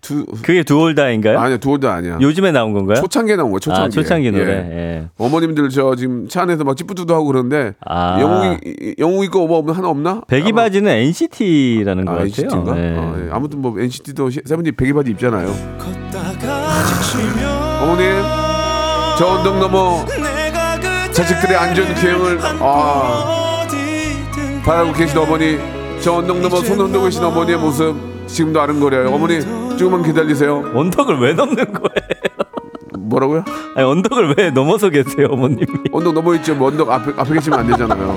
두 0.00 0.24
그게 0.42 0.62
두올다인가요? 0.62 1.38
아니야 1.38 1.56
두월도 1.58 1.88
아니야. 1.90 2.18
요즘에 2.20 2.52
나온 2.52 2.72
건가요? 2.72 2.96
초창기에 3.00 3.36
나온 3.36 3.50
거야. 3.50 3.58
초창기. 3.58 3.84
아, 3.86 3.88
초창기 3.88 4.30
노래. 4.32 4.44
예. 4.44 4.50
예. 4.72 5.08
어머님들 5.18 5.68
저 5.70 5.94
지금 5.94 6.26
차 6.28 6.42
안에서 6.42 6.64
막 6.64 6.76
찌뿌두두 6.76 7.14
하고 7.14 7.24
그러는데 7.26 7.74
아. 7.86 8.18
영웅이 8.20 8.58
영웅이 8.98 9.28
거 9.28 9.44
뭐 9.46 9.62
하나 9.72 9.88
없나? 9.88 10.22
배기바지는 10.28 10.90
NCT라는 10.90 12.04
것 12.06 12.10
아, 12.12 12.14
같아요. 12.16 12.26
NCT인가? 12.26 12.76
예. 12.78 12.96
아, 12.98 13.14
예. 13.18 13.28
아무튼 13.30 13.60
뭐 13.62 13.78
NCT도 13.78 14.30
세븐틴 14.44 14.74
배기바지 14.76 15.10
입잖아요. 15.12 15.48
어머님 17.82 18.06
저 19.18 19.26
언덕 19.26 19.58
넘어 19.58 20.04
자식들의 21.12 21.56
안전 21.56 21.94
기행을 21.94 22.38
아 22.60 23.66
바라고 24.64 24.92
계신 24.92 25.16
어머니 25.18 25.58
저 26.04 26.12
언덕 26.16 26.38
넘어 26.38 26.56
손 26.56 26.78
흔들고 26.78 27.04
계신 27.06 27.24
어머니의 27.24 27.56
모습 27.58 27.96
지금도 28.26 28.60
아른거려요. 28.60 29.08
어머니 29.10 29.40
조금만 29.78 30.02
기다리세요. 30.02 30.70
언덕을 30.74 31.18
왜 31.18 31.32
넘는 31.32 31.64
거예요? 31.72 31.94
뭐라고요? 32.98 33.42
아니, 33.74 33.86
언덕을 33.86 34.34
왜 34.36 34.50
넘어서 34.50 34.90
계세요, 34.90 35.28
어머님이? 35.30 35.66
언덕 35.92 36.12
넘어 36.12 36.34
있죠. 36.34 36.54
뭐 36.54 36.68
언덕 36.68 36.90
앞에 36.90 37.12
앞에 37.16 37.32
계시면 37.34 37.58
안 37.60 37.66
되잖아요. 37.68 38.16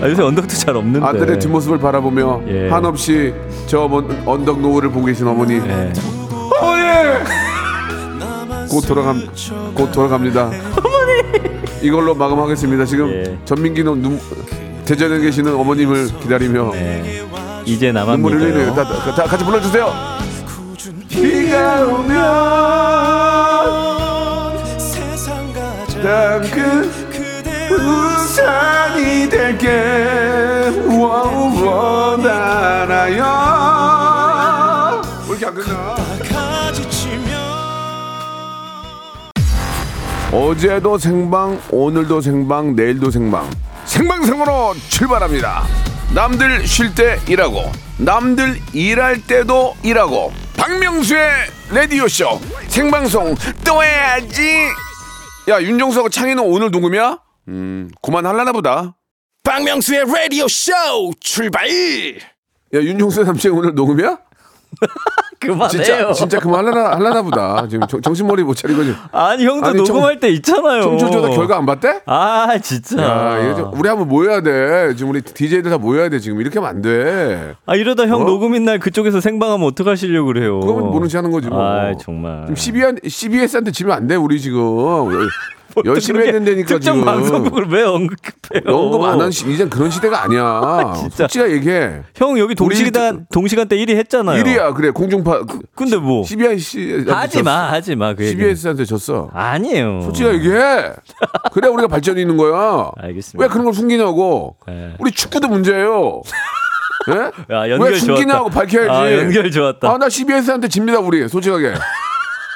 아, 0.00 0.08
요새 0.08 0.22
언덕도 0.22 0.48
잘 0.54 0.76
없는데. 0.76 1.04
아들의 1.04 1.38
뒷모습을 1.40 1.78
바라보며 1.78 2.42
예. 2.46 2.68
한없이 2.68 3.34
저 3.66 3.88
먼 3.88 4.08
언덕 4.24 4.60
노을을 4.60 4.88
보고 4.90 5.06
계신 5.06 5.26
어머니. 5.26 5.54
예. 5.54 5.92
어머니! 6.60 6.84
곧 8.70 8.80
돌아감 8.86 9.26
곧 9.74 9.90
돌아갑니다. 9.90 10.44
어머니! 10.46 11.22
이걸로 11.82 12.14
마감하겠습니다. 12.14 12.84
지금 12.84 13.08
예. 13.10 13.36
전민기는 13.44 14.02
눈 14.02 14.20
대전에 14.88 15.18
계시는 15.18 15.54
어머님을 15.54 16.18
기다리며 16.20 16.72
예. 16.76 17.22
이제 17.66 17.92
눈물 17.92 18.40
흘리네요. 18.40 18.74
다, 18.74 18.84
다, 18.84 19.14
다 19.14 19.24
같이 19.24 19.44
불러주세요. 19.44 19.92
비가 21.10 21.84
오면 21.84 22.08
난그 26.02 26.90
우산이 27.70 29.28
될게 29.28 29.68
원하나요 30.86 32.32
왜 35.28 35.36
이렇게 35.36 35.46
안 35.46 35.54
끝나 35.54 35.96
어제도 40.32 40.96
생방 40.96 41.58
오늘도 41.70 42.22
생방 42.22 42.74
내일도 42.74 43.10
생방 43.10 43.50
생방송으로 43.88 44.74
출발합니다 44.88 45.64
남들 46.14 46.66
쉴 46.66 46.94
때 46.94 47.18
일하고 47.26 47.72
남들 47.98 48.60
일할 48.74 49.20
때도 49.26 49.74
일하고 49.82 50.30
박명수의 50.56 51.22
라디오쇼 51.70 52.38
생방송 52.68 53.34
또 53.66 53.82
해야지 53.82 54.42
야 55.48 55.60
윤정수하고 55.62 56.10
창희는 56.10 56.42
오늘 56.44 56.70
녹음이야? 56.70 57.18
음 57.48 57.90
그만할라나 58.02 58.52
보다 58.52 58.94
박명수의 59.42 60.04
라디오 60.06 60.46
쇼 60.48 60.72
출발 61.20 61.66
야 61.70 62.18
윤정수 62.74 63.24
남친 63.24 63.52
오늘 63.52 63.74
녹음이야? 63.74 64.18
그만해요. 65.40 65.68
진짜 65.68 66.12
진짜 66.12 66.38
그만할라나 66.40 66.96
할라나 66.96 67.22
보다 67.22 67.66
지금 67.68 67.86
정, 67.86 68.02
정신머리 68.02 68.42
못 68.42 68.54
차리고 68.54 68.82
지금 68.82 68.96
아니, 69.12 69.46
형도 69.46 69.66
아니, 69.66 69.76
청- 69.84 69.86
녹음할 69.96 70.18
때 70.20 70.28
있잖아요. 70.30 70.82
청초조사 70.82 71.28
결과 71.30 71.56
안 71.58 71.66
봤대? 71.66 72.00
아, 72.06 72.58
진짜. 72.60 73.02
야, 73.02 73.54
좀 73.54 73.70
우리 73.74 73.88
한번 73.88 74.08
모여야 74.08 74.40
돼. 74.42 74.94
지금 74.96 75.10
우리 75.10 75.22
DJ들 75.22 75.70
다 75.70 75.78
모여야 75.78 76.08
돼. 76.08 76.18
지금 76.18 76.40
이렇게 76.40 76.58
하면 76.58 76.70
안 76.74 76.82
돼. 76.82 77.54
아, 77.66 77.76
이러다 77.76 78.06
형 78.08 78.22
어? 78.22 78.24
녹음인 78.24 78.64
날 78.64 78.78
그쪽에서 78.78 79.20
생방하면 79.20 79.66
어떡하시려고 79.68 80.26
그래요. 80.26 80.60
그거면 80.60 80.90
모른 80.90 81.08
체 81.08 81.18
하는 81.18 81.30
거지 81.30 81.48
뭐. 81.48 81.60
아, 81.62 81.94
정말. 82.00 82.42
지금 82.42 82.56
CBS, 82.56 82.96
CBS한테 83.08 83.70
지면 83.70 83.96
안 83.96 84.06
돼. 84.08 84.16
우리 84.16 84.40
지금 84.40 84.58
열- 85.84 85.94
열심히 85.94 86.24
된다니까 86.30 86.66
특정 86.68 86.80
지금. 86.96 87.04
방송국을 87.04 87.66
왜 87.68 87.82
언급해요? 87.84 88.62
연금 88.66 89.02
안한 89.02 89.30
시, 89.30 89.48
이젠 89.50 89.68
그런 89.70 89.90
시대가 89.90 90.22
아니야. 90.24 90.94
진짜. 90.98 91.28
솔직히 91.28 91.44
얘기해. 91.52 92.02
형 92.16 92.38
여기 92.38 92.54
동시간 92.54 93.26
동시간 93.32 93.68
때 93.68 93.76
1위 93.76 93.96
했잖아요. 93.96 94.42
1위야. 94.42 94.74
그래. 94.74 94.90
공중파 94.90 95.42
근데 95.74 95.96
뭐 95.96 96.24
CBS 96.24 97.04
하지 97.08 97.42
마, 97.42 97.70
하지 97.70 97.94
마. 97.96 98.14
그. 98.14 98.26
CBS한테 98.26 98.84
졌어. 98.84 99.30
아니에요. 99.32 100.00
솔직히 100.02 100.28
얘기해. 100.30 100.92
그래 101.52 101.68
우리가 101.68 101.88
발전이 101.88 102.20
있는 102.20 102.36
거야. 102.36 102.90
알겠습니다. 102.96 103.42
왜 103.42 103.48
그런 103.48 103.64
걸 103.64 103.74
숨기냐고. 103.74 104.56
네. 104.66 104.94
우리 104.98 105.10
축구도 105.10 105.48
문제예요. 105.48 106.22
예? 107.10 107.54
야, 107.54 107.70
연결 107.70 107.92
왜 107.92 107.98
숨기냐고 107.98 108.50
좋았다. 108.50 108.60
밝혀야지. 108.60 108.90
아, 108.90 109.18
연결 109.18 109.50
좋았다. 109.50 109.90
아, 109.90 109.96
나 109.98 110.08
CBS한테 110.08 110.68
집니다, 110.68 110.98
우리. 110.98 111.26
솔직하게. 111.28 111.74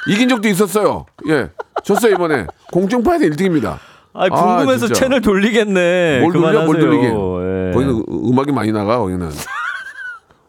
이긴 0.07 0.29
적도 0.29 0.47
있었어요. 0.49 1.05
예. 1.29 1.49
졌어요, 1.83 2.13
이번에. 2.13 2.45
공중파에서 2.71 3.25
1등입니다. 3.25 3.77
아, 4.13 4.29
궁금해서 4.29 4.87
진짜. 4.87 4.93
채널 4.99 5.21
돌리겠네. 5.21 6.21
뭘 6.21 6.33
돌려. 6.33 6.65
뭘 6.65 6.79
돌리게. 6.79 7.05
예. 7.07 7.71
거기는 7.73 8.03
음- 8.07 8.29
음악이 8.31 8.51
많이 8.51 8.71
나가, 8.71 8.97
거기는. 8.99 9.29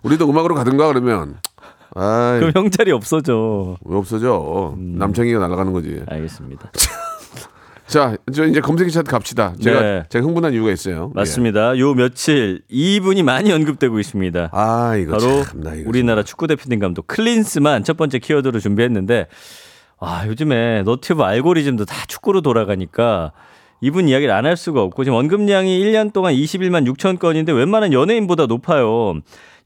우리도 0.03 0.29
음악으로 0.29 0.55
가든가, 0.55 0.89
그러면. 0.89 1.37
아, 1.97 2.37
그럼 2.41 2.53
형 2.55 2.71
자리 2.71 2.91
없어져. 2.91 3.77
왜 3.85 3.97
없어져? 3.97 4.75
남창이가 4.77 5.39
날아가는 5.39 5.73
거지. 5.73 6.03
알겠습니다. 6.09 6.71
자, 7.87 8.17
저 8.33 8.47
이제 8.47 8.61
검색기 8.61 8.91
차트 8.93 9.11
갑시다. 9.11 9.55
제가, 9.61 9.81
네. 9.83 10.03
제가 10.09 10.25
흥분한 10.25 10.53
이유가 10.55 10.73
있어요. 10.73 11.13
맞습니다. 11.15 11.79
요 11.79 11.95
며칠 11.95 12.63
이분이 12.69 13.23
많이 13.23 13.53
언급되고 13.53 13.99
있습니다. 14.01 14.41
예. 14.43 14.49
아, 14.53 14.97
이거 14.97 15.19
바로 15.19 15.45
참나, 15.45 15.75
이거 15.75 15.89
우리나라 15.89 16.23
축구 16.23 16.47
대표팀 16.47 16.79
감독 16.79 17.07
클린스만 17.07 17.85
첫 17.85 17.97
번째 17.97 18.19
키워드로 18.19 18.59
준비했는데 18.61 19.27
아 20.01 20.27
요즘에 20.27 20.83
너튜브 20.83 21.23
알고리즘도 21.23 21.85
다 21.85 21.95
축구로 22.09 22.41
돌아가니까 22.41 23.33
이분 23.81 24.09
이야기를 24.09 24.33
안 24.35 24.47
할 24.47 24.57
수가 24.57 24.83
없고 24.83 25.05
지금 25.05 25.19
언급량이 25.19 25.79
1년 25.85 26.13
동안 26.13 26.35
21만 26.35 26.91
6천 26.95 27.19
건인데 27.19 27.53
웬만한 27.53 27.93
연예인보다 27.93 28.47
높아요. 28.47 29.15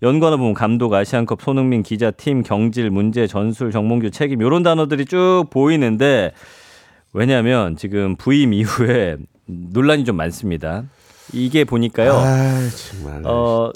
연관어 0.03 0.37
보면 0.37 0.55
감독, 0.55 0.93
아시안컵, 0.95 1.43
손흥민, 1.43 1.83
기자, 1.83 2.11
팀, 2.13 2.43
경질, 2.43 2.91
문제, 2.91 3.27
전술, 3.27 3.73
정몽규, 3.73 4.11
책임 4.11 4.41
이런 4.43 4.63
단어들이 4.63 5.07
쭉 5.07 5.47
보이는데 5.51 6.33
왜냐하면 7.13 7.77
지금 7.77 8.17
부임 8.17 8.53
이후에 8.53 9.17
논란이 9.47 10.05
좀 10.05 10.17
많습니다. 10.17 10.85
이게 11.33 11.65
보니까요. 11.65 12.13
아, 12.13 12.69
정말. 12.71 13.23
어 13.27 13.71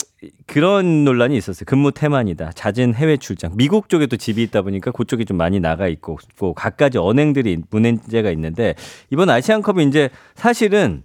그런 0.46 1.04
논란이 1.04 1.36
있었어요. 1.36 1.64
근무 1.66 1.92
태만이다. 1.92 2.52
잦은 2.52 2.94
해외 2.94 3.16
출장. 3.16 3.52
미국 3.56 3.88
쪽에 3.88 4.06
또 4.06 4.16
집이 4.16 4.42
있다 4.44 4.62
보니까 4.62 4.90
그쪽이 4.90 5.24
좀 5.24 5.36
많이 5.36 5.60
나가 5.60 5.88
있고 5.88 6.18
또 6.38 6.54
갖가지 6.54 6.98
언행들이 6.98 7.58
문제가 7.70 8.30
있는데 8.30 8.74
이번 9.10 9.28
아시안컵이 9.28 9.84
이제 9.86 10.08
사실은 10.34 11.02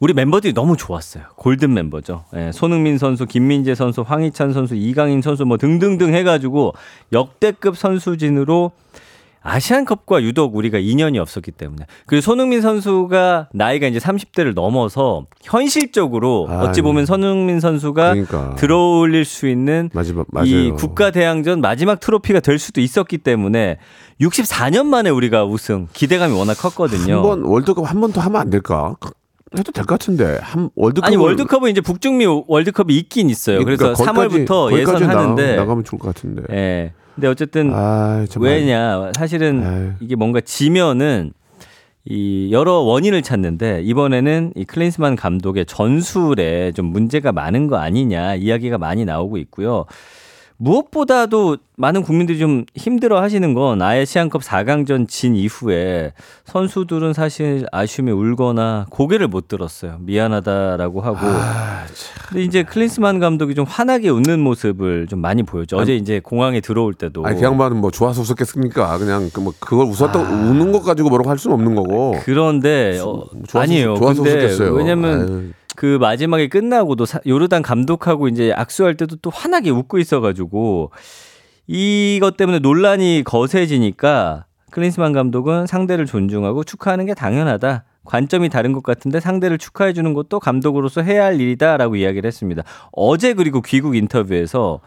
우리 0.00 0.14
멤버들이 0.14 0.54
너무 0.54 0.76
좋았어요. 0.76 1.24
골든 1.36 1.74
멤버죠. 1.74 2.24
예, 2.34 2.52
손흥민 2.52 2.98
선수, 2.98 3.26
김민재 3.26 3.74
선수, 3.74 4.02
황희찬 4.02 4.52
선수, 4.52 4.76
이강인 4.76 5.20
선수 5.22 5.44
뭐 5.44 5.56
등등등 5.56 6.14
해가지고 6.14 6.72
역대급 7.12 7.76
선수진으로 7.76 8.72
아시안컵과 9.42 10.22
유독 10.22 10.56
우리가 10.56 10.78
인연이 10.78 11.18
없었기 11.18 11.52
때문에 11.52 11.86
그리고 12.06 12.20
손흥민 12.22 12.60
선수가 12.60 13.48
나이가 13.54 13.86
이제 13.86 13.98
30대를 13.98 14.54
넘어서 14.54 15.26
현실적으로 15.42 16.48
어찌 16.50 16.82
보면 16.82 17.06
손흥민 17.06 17.60
선수가 17.60 18.10
그러니까. 18.14 18.54
들어올릴 18.56 19.24
수 19.24 19.48
있는 19.48 19.90
마지막, 19.92 20.26
이. 20.44 20.70
국가 20.76 21.10
대항전 21.10 21.60
마지막 21.60 22.00
트로피가 22.00 22.40
될 22.40 22.58
수도 22.58 22.80
있었기 22.80 23.18
때문에 23.18 23.78
64년 24.20 24.86
만에 24.86 25.10
우리가 25.10 25.44
우승 25.44 25.86
기대감이 25.92 26.34
워낙 26.36 26.54
컸거든요. 26.54 27.14
한 27.16 27.22
번 27.22 27.42
월드컵 27.44 27.84
한 27.88 28.00
번 28.00 28.12
더 28.12 28.20
하면 28.20 28.40
안 28.40 28.50
될까? 28.50 28.96
해도 29.56 29.72
될 29.72 29.86
것 29.86 29.98
같은데 29.98 30.38
한 30.42 30.68
월드컵 30.74 31.06
아니 31.06 31.16
월드컵은 31.16 31.70
이제 31.70 31.80
북중미 31.80 32.26
월드컵이 32.48 32.94
있긴 32.98 33.30
있어요. 33.30 33.64
그래서 33.64 33.94
3월부터 33.94 34.76
예선하는데 34.76 35.56
나, 35.56 35.64
가면 35.64 35.84
좋을 35.84 35.98
것 35.98 36.14
같은데. 36.14 36.42
예. 36.50 36.92
근데 37.18 37.26
어쨌든 37.26 37.72
아. 37.74 38.24
왜냐 38.38 39.10
사실은 39.16 39.64
아유. 39.64 39.90
이게 39.98 40.14
뭔가 40.14 40.40
지면은 40.40 41.32
이 42.04 42.50
여러 42.52 42.74
원인을 42.74 43.22
찾는데 43.22 43.82
이번에는 43.82 44.52
이 44.54 44.64
클린스만 44.64 45.16
감독의 45.16 45.66
전술에 45.66 46.70
좀 46.72 46.86
문제가 46.86 47.32
많은 47.32 47.66
거 47.66 47.76
아니냐 47.76 48.36
이야기가 48.36 48.78
많이 48.78 49.04
나오고 49.04 49.36
있고요. 49.38 49.86
무엇보다도 50.58 51.56
많은 51.80 52.02
국민들이 52.02 52.40
좀 52.40 52.64
힘들어 52.74 53.20
하시는 53.22 53.54
건 53.54 53.80
아시안컵 53.80 54.42
4강전 54.42 55.06
진 55.08 55.36
이후에 55.36 56.12
선수들은 56.44 57.12
사실 57.12 57.66
아쉬움에 57.70 58.10
울거나 58.10 58.86
고개를 58.90 59.28
못 59.28 59.46
들었어요. 59.46 59.98
미안하다라고 60.00 61.00
하고. 61.00 61.18
아, 61.20 61.84
근데 62.28 62.42
이제 62.42 62.64
클린스만 62.64 63.20
감독이 63.20 63.54
좀 63.54 63.64
환하게 63.64 64.08
웃는 64.08 64.40
모습을 64.40 65.06
좀 65.06 65.20
많이 65.20 65.44
보였죠. 65.44 65.76
어제 65.76 65.94
이제 65.94 66.18
공항에 66.18 66.60
들어올 66.60 66.94
때도. 66.94 67.24
아니 67.24 67.38
그 67.38 67.44
양반은 67.44 67.76
뭐 67.76 67.92
좋아서 67.92 68.22
웃었겠습니까? 68.22 68.98
그냥 68.98 69.30
그 69.32 69.38
뭐 69.40 69.54
그걸 69.60 69.86
웃었다 69.86 70.18
우는 70.18 70.72
것 70.72 70.82
가지고 70.82 71.10
뭐라고 71.10 71.30
할 71.30 71.38
수는 71.38 71.54
없는 71.54 71.76
거고. 71.76 72.16
그런데 72.24 72.98
어, 72.98 73.24
좋아서, 73.46 73.60
아니에요. 73.62 73.94
좋아서 73.94 74.22
근데 74.24 74.36
웃었겠어요. 74.36 74.72
왜냐면 74.72 75.20
아유. 75.20 75.52
그 75.76 75.96
마지막에 76.00 76.48
끝나고도 76.48 77.06
사- 77.06 77.20
요르단 77.24 77.62
감독하고 77.62 78.26
이제 78.26 78.52
악수할 78.52 78.96
때도 78.96 79.14
또 79.22 79.30
환하게 79.30 79.70
웃고 79.70 79.98
있어가지고 80.00 80.90
이것 81.68 82.36
때문에 82.38 82.58
논란이 82.60 83.22
거세지니까 83.24 84.46
클린스만 84.70 85.12
감독은 85.12 85.66
상대를 85.66 86.06
존중하고 86.06 86.64
축하하는 86.64 87.06
게 87.06 87.14
당연하다. 87.14 87.84
관점이 88.04 88.48
다른 88.48 88.72
것 88.72 88.82
같은데 88.82 89.20
상대를 89.20 89.58
축하해 89.58 89.92
주는 89.92 90.14
것도 90.14 90.40
감독으로서 90.40 91.02
해야 91.02 91.26
할 91.26 91.40
일이다라고 91.40 91.96
이야기를 91.96 92.26
했습니다. 92.26 92.62
어제 92.90 93.34
그리고 93.34 93.60
귀국 93.60 93.96
인터뷰에서 93.96 94.80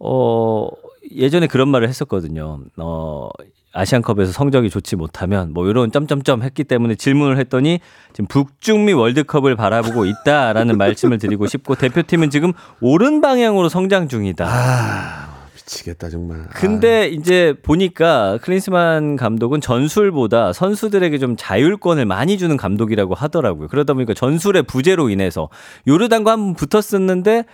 어 0.00 0.68
예전에 1.14 1.46
그런 1.46 1.68
말을 1.68 1.88
했었거든요. 1.88 2.60
어 2.76 3.28
아시안컵에서 3.72 4.32
성적이 4.32 4.70
좋지 4.70 4.96
못하면 4.96 5.52
뭐 5.52 5.68
이런 5.68 5.92
점점점 5.92 6.42
했기 6.42 6.64
때문에 6.64 6.96
질문을 6.96 7.38
했더니 7.38 7.78
지금 8.12 8.26
북중미 8.26 8.94
월드컵을 8.94 9.54
바라보고 9.54 10.06
있다라는 10.06 10.76
말씀을 10.78 11.18
드리고 11.18 11.46
싶고 11.46 11.76
대표팀은 11.76 12.30
지금 12.30 12.52
옳은 12.80 13.20
방향으로 13.20 13.68
성장 13.68 14.08
중이다. 14.08 15.17
미치겠다 15.58 16.08
정말. 16.10 16.46
근데 16.54 17.08
이제 17.08 17.54
보니까 17.62 18.38
클린스만 18.42 19.16
감독은 19.16 19.60
전술보다 19.60 20.52
선수들에게 20.52 21.18
좀 21.18 21.36
자율권을 21.36 22.06
많이 22.06 22.38
주는 22.38 22.56
감독이라고 22.56 23.14
하더라고요. 23.14 23.68
그러다 23.68 23.94
보니까 23.94 24.14
전술의 24.14 24.62
부재로 24.64 25.10
인해서 25.10 25.48
요르단과 25.86 26.32
한 26.32 26.38
번 26.38 26.54
붙었었는데 26.54 27.44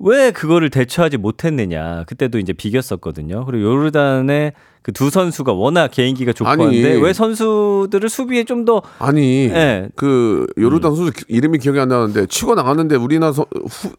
왜 0.00 0.30
그거를 0.32 0.70
대처하지 0.70 1.16
못했느냐. 1.18 2.04
그때도 2.06 2.38
이제 2.38 2.52
비겼었거든요. 2.52 3.44
그리고 3.46 3.64
요르단의 3.64 4.52
그 4.82 4.92
두 4.92 5.08
선수가 5.08 5.52
워낙 5.54 5.88
개인기가 5.90 6.34
좋고 6.34 6.50
아니. 6.50 6.62
한데 6.62 7.00
왜 7.00 7.12
선수들을 7.14 8.08
수비에 8.10 8.44
좀 8.44 8.66
더 8.66 8.82
아, 8.98 9.12
니 9.12 9.46
예. 9.46 9.88
그 9.96 10.46
요르단 10.58 10.94
선수 10.94 11.10
기- 11.12 11.24
이름이 11.28 11.58
기억이 11.58 11.80
안 11.80 11.88
나는데 11.88 12.26
치고 12.26 12.54
나갔는데 12.54 12.96
우리나라 12.96 13.32
서, 13.32 13.46
후, 13.54 13.90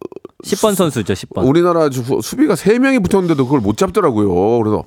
10번 0.43 0.76
선수죠, 0.76 1.13
10번. 1.13 1.48
우리나라 1.48 1.89
수비가 2.21 2.56
세 2.56 2.78
명이 2.78 3.00
붙었는데도 3.00 3.45
그걸 3.45 3.62
못 3.62 3.78
잡더라고요. 3.78 4.60
그래서 4.60 4.84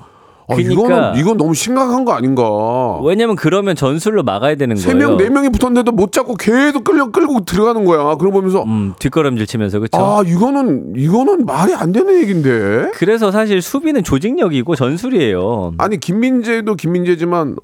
아, 0.50 0.54
그러니까. 0.54 0.72
이거는 0.72 1.16
이건 1.16 1.36
너무 1.36 1.54
심각한 1.54 2.04
거 2.04 2.12
아닌가. 2.12 2.98
왜냐면 3.02 3.36
그러면 3.36 3.76
전술로 3.76 4.22
막아야 4.22 4.54
되는 4.54 4.76
세 4.76 4.92
거예요. 4.92 5.08
명, 5.08 5.16
네 5.18 5.28
명이 5.28 5.50
붙었는데도 5.50 5.92
못 5.92 6.10
잡고 6.12 6.36
계속 6.36 6.84
끌려 6.84 7.10
끌고 7.10 7.44
들어가는 7.44 7.84
거야. 7.84 8.14
그걸 8.14 8.32
보면서 8.32 8.62
음, 8.62 8.94
뒷걸음질 8.98 9.46
치면서 9.46 9.78
그렇죠. 9.78 9.98
아 9.98 10.22
이거는 10.26 10.94
이거는 10.96 11.44
말이 11.44 11.74
안 11.74 11.92
되는 11.92 12.14
얘긴데. 12.22 12.92
그래서 12.94 13.30
사실 13.30 13.60
수비는 13.60 14.04
조직력이고 14.04 14.74
전술이에요. 14.74 15.74
아니 15.76 16.00
김민재도 16.00 16.76
김민재지만 16.76 17.56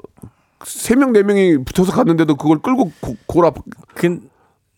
세명네 0.63 1.23
명이 1.23 1.65
붙어서 1.65 1.93
갔는데도 1.93 2.37
그걸 2.37 2.59
끌고 2.59 2.93
고, 3.01 3.17
골 3.27 3.47
앞. 3.47 3.55
그, 3.95 4.19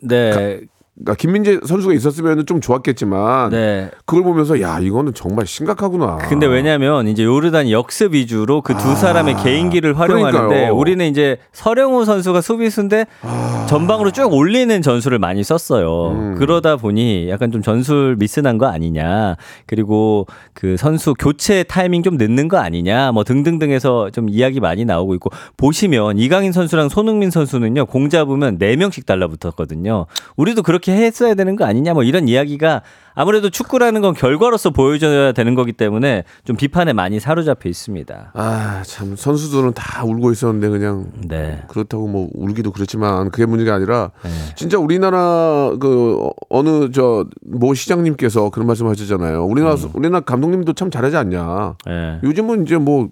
네, 0.00 0.60
그러니까 0.98 1.14
김민재 1.16 1.60
선수가 1.66 1.92
있었으면 1.92 2.46
좀 2.46 2.60
좋았겠지만 2.62 3.50
네. 3.50 3.90
그걸 4.06 4.24
보면서 4.24 4.60
야 4.62 4.78
이거는 4.80 5.12
정말 5.12 5.46
심각하구나. 5.46 6.16
근데 6.16 6.46
왜냐면 6.46 7.06
이제 7.06 7.22
요르단 7.22 7.70
역습 7.70 8.14
위주로 8.14 8.62
그 8.62 8.76
두 8.76 8.94
사람의 8.94 9.36
개인기를 9.42 9.98
활용하는데 9.98 10.38
아, 10.38 10.46
그러니까요. 10.46 10.74
우리는 10.76 11.04
이제 11.06 11.38
서령우 11.52 12.04
선수가 12.04 12.40
수비수인데 12.40 13.06
아. 13.22 13.66
전방으로 13.68 14.10
쭉 14.10 14.32
올리는 14.32 14.80
전술을 14.82 15.18
많이 15.18 15.42
썼어요. 15.42 16.10
음. 16.12 16.34
그러다 16.38 16.76
보니 16.76 17.28
약간 17.30 17.50
좀 17.50 17.62
전술 17.62 18.16
미스난 18.18 18.58
거 18.58 18.66
아니냐. 18.66 19.36
그리고 19.66 20.26
그 20.54 20.76
선수 20.76 21.14
교체 21.14 21.62
타이밍 21.64 22.02
좀 22.02 22.16
늦는 22.16 22.48
거 22.48 22.58
아니냐. 22.58 23.12
뭐 23.12 23.24
등등등해서 23.24 24.10
좀 24.10 24.28
이야기 24.28 24.60
많이 24.60 24.84
나오고 24.84 25.14
있고 25.14 25.30
보시면 25.56 26.18
이강인 26.18 26.52
선수랑 26.52 26.88
손흥민 26.88 27.30
선수는요. 27.30 27.86
공 27.86 28.08
잡으면 28.08 28.58
4명씩 28.58 29.04
달라붙었거든요. 29.06 30.06
우리도 30.36 30.62
그렇게 30.62 30.85
했어야 30.92 31.34
되는 31.34 31.56
거 31.56 31.64
아니냐. 31.64 31.94
뭐 31.94 32.02
이런 32.02 32.28
이야기가 32.28 32.82
아무래도 33.18 33.48
축구라는 33.48 34.02
건 34.02 34.12
결과로서 34.12 34.70
보여줘야 34.70 35.32
되는 35.32 35.54
거기 35.54 35.72
때문에 35.72 36.24
좀 36.44 36.54
비판에 36.56 36.92
많이 36.92 37.18
사로잡혀 37.18 37.68
있습니다. 37.70 38.32
아 38.34 38.82
참 38.86 39.16
선수들은 39.16 39.72
다 39.72 40.04
울고 40.04 40.32
있었는데 40.32 40.68
그냥 40.68 41.06
네. 41.26 41.62
그렇다고 41.68 42.06
뭐 42.08 42.28
울기도 42.34 42.72
그렇지만 42.72 43.30
그게 43.30 43.46
문제가 43.46 43.74
아니라 43.74 44.10
네. 44.22 44.30
진짜 44.54 44.78
우리나라 44.78 45.72
그 45.80 46.18
어- 46.26 46.30
어느 46.50 46.90
저 46.90 47.24
모 47.42 47.72
시장님께서 47.74 48.50
그런 48.50 48.66
말씀 48.66 48.86
하셨잖아요. 48.86 49.44
우리나라 49.46 49.74
음. 49.76 49.90
우리나라 49.94 50.20
감독님도 50.20 50.74
참 50.74 50.90
잘하지 50.90 51.16
않냐. 51.16 51.74
네. 51.86 52.18
요즘은 52.22 52.64
이제 52.64 52.76
뭐 52.76 53.08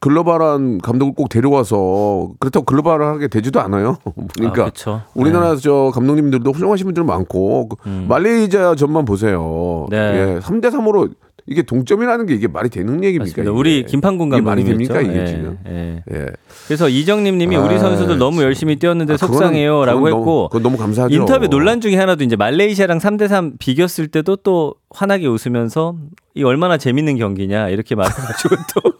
글로벌한 0.00 0.78
감독을 0.78 1.14
꼭 1.14 1.28
데려와서 1.28 2.32
그렇다고 2.38 2.66
글로벌하게 2.66 3.28
되지도 3.28 3.60
않아요. 3.60 3.96
보니까 4.36 4.70
아. 4.86 5.04
우리나라 5.14 5.56
저 5.56 5.90
감독님들도 5.94 6.50
훌륭하신 6.52 6.86
분들 6.86 7.04
많고 7.04 7.68
그 7.68 7.88
말레이시아 8.08 8.74
전만 8.74 9.04
보세요. 9.04 9.86
음. 9.86 9.90
네. 9.90 9.96
예, 9.96 10.38
3대 10.40 10.66
3으로 10.66 11.10
이게 11.46 11.62
동점이라는 11.62 12.26
게 12.26 12.34
이게 12.34 12.48
말이 12.48 12.70
되는 12.70 13.04
얘기입니까? 13.04 13.42
맞습니다. 13.42 13.52
우리 13.52 13.84
김판군 13.84 14.28
이게 14.28 14.40
말이. 14.40 14.64
됩니까 14.64 15.00
이게 15.02 15.20
예, 15.20 15.26
지금? 15.26 15.58
예. 15.66 16.02
예. 16.10 16.26
그래서 16.66 16.88
이정님 16.88 17.36
님이 17.36 17.56
우리 17.56 17.74
아, 17.74 17.78
선수들 17.78 18.18
너무. 18.18 18.42
열심히 18.42 18.76
뛰었는데 18.76 19.14
아, 19.14 19.16
속상해요라고 19.16 20.00
그건 20.00 20.18
했고 20.18 20.48
그건 20.48 20.62
너무 20.62 20.76
감사하죠. 20.78 21.14
인터뷰 21.14 21.48
논란 21.48 21.80
중에 21.80 21.96
하나도 21.96 22.24
이제 22.24 22.36
말레이시아랑 22.36 22.98
3대 22.98 23.28
3 23.28 23.58
비겼을 23.58 24.08
때도 24.08 24.36
또 24.36 24.74
환하게 24.90 25.26
웃으면서 25.26 25.96
이 26.34 26.42
얼마나 26.42 26.78
재밌는 26.78 27.18
경기냐 27.18 27.68
이렇게 27.68 27.94
말해가지고 27.94 28.56
또, 28.74 28.92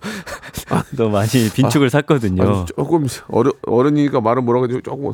또 0.97 1.09
많이 1.11 1.29
빈축을 1.55 1.89
샀거든요. 1.91 2.43
아, 2.43 2.65
조금 2.77 3.07
어려, 3.29 3.53
어른이니까 3.67 4.21
말을 4.21 4.43
뭐라고 4.43 4.67
해도 4.67 4.81
조금 4.83 5.13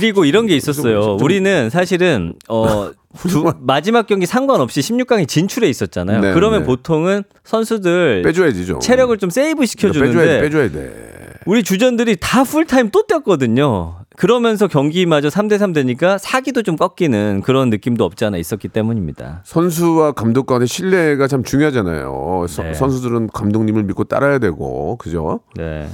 그리고 0.00 0.24
이런 0.26 0.46
게 0.46 0.54
있었어요. 0.54 1.16
우리는 1.22 1.70
사실은 1.70 2.34
어 2.48 2.90
두, 3.28 3.50
마지막 3.60 4.06
경기 4.06 4.26
상관없이 4.26 4.80
16강에 4.80 5.26
진출해 5.26 5.68
있었잖아요. 5.70 6.20
네, 6.20 6.34
그러면 6.34 6.60
네. 6.60 6.66
보통은 6.66 7.22
선수들 7.44 8.22
빼줘야지 8.22 8.66
좀. 8.66 8.78
체력을 8.80 9.16
좀 9.16 9.30
세이브 9.30 9.64
시켜주는데 9.64 10.18
빼줘야, 10.18 10.40
빼줘야 10.42 10.70
돼. 10.70 11.16
우리 11.46 11.62
주전들이 11.62 12.16
다 12.20 12.44
풀타임 12.44 12.90
또 12.90 13.06
뛰었거든요. 13.06 13.96
그러면서 14.16 14.66
경기마저 14.66 15.28
3대3 15.28 15.74
되니까 15.74 16.18
사기도 16.18 16.62
좀 16.62 16.76
꺾이는 16.76 17.42
그런 17.44 17.70
느낌도 17.70 18.04
없지 18.04 18.24
않아 18.24 18.36
있었기 18.38 18.68
때문입니다. 18.68 19.42
선수와 19.44 20.12
감독 20.12 20.46
간의 20.46 20.66
신뢰가 20.66 21.26
참 21.28 21.42
중요하잖아요. 21.44 22.46
서- 22.48 22.62
네. 22.62 22.74
선수들은 22.74 23.28
감독님을 23.28 23.84
믿고 23.84 24.04
따라야 24.04 24.38
되고, 24.38 24.96
그죠? 24.96 25.40
네. 25.54 25.86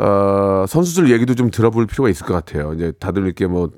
어, 0.00 0.64
선수들 0.66 1.10
얘기도 1.12 1.34
좀 1.34 1.50
들어볼 1.50 1.86
필요가 1.86 2.08
있을 2.08 2.26
것 2.26 2.32
같아요. 2.34 2.72
이제 2.74 2.92
다들 2.98 3.24
이렇게 3.24 3.46
뭐 3.46 3.68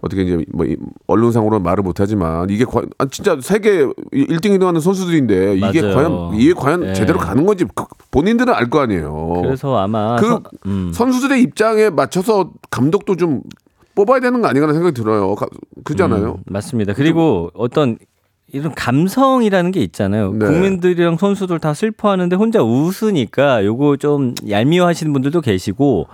어떻게 0.00 0.22
이제 0.22 0.44
뭐 0.52 0.64
이- 0.66 0.76
언론상으로 1.06 1.60
말을 1.60 1.82
못하지만 1.82 2.48
이게 2.50 2.64
과, 2.64 2.82
아, 2.98 3.06
진짜 3.06 3.38
세계 3.40 3.84
1등 3.86 4.44
2등하는 4.58 4.80
선수들인데 4.80 5.56
이게 5.56 5.80
맞아요. 5.82 5.94
과연 5.94 6.34
이게 6.34 6.52
과연 6.54 6.80
네. 6.80 6.92
제대로 6.94 7.18
가는 7.18 7.44
건지 7.46 7.64
그- 7.74 7.84
본인들은 8.10 8.52
알 8.52 8.68
거 8.70 8.80
아니에요. 8.80 9.40
그래서 9.42 9.76
아마 9.78 10.16
그 10.16 10.26
서- 10.26 10.42
음. 10.66 10.90
선수들의 10.92 11.40
입장에 11.42 11.90
맞춰서 11.90 12.50
감독도 12.70 13.16
좀 13.16 13.42
뽑아야 13.94 14.20
되는 14.20 14.40
거 14.42 14.48
아닌가라는 14.48 14.74
생각이 14.74 14.94
들어요. 14.94 15.34
가- 15.36 15.46
그잖아요. 15.84 16.38
음, 16.38 16.42
맞습니다. 16.46 16.92
그리고 16.94 17.50
어떤 17.54 17.96
이런 18.54 18.72
감성이라는 18.74 19.70
게 19.72 19.80
있잖아요. 19.80 20.32
네. 20.32 20.46
국민들이랑 20.46 21.16
선수들 21.16 21.58
다 21.58 21.74
슬퍼하는데 21.74 22.36
혼자 22.36 22.62
웃으니까 22.62 23.64
요거 23.64 23.96
좀 23.96 24.34
얄미워하시는 24.48 25.12
분들도 25.12 25.40
계시고 25.40 26.06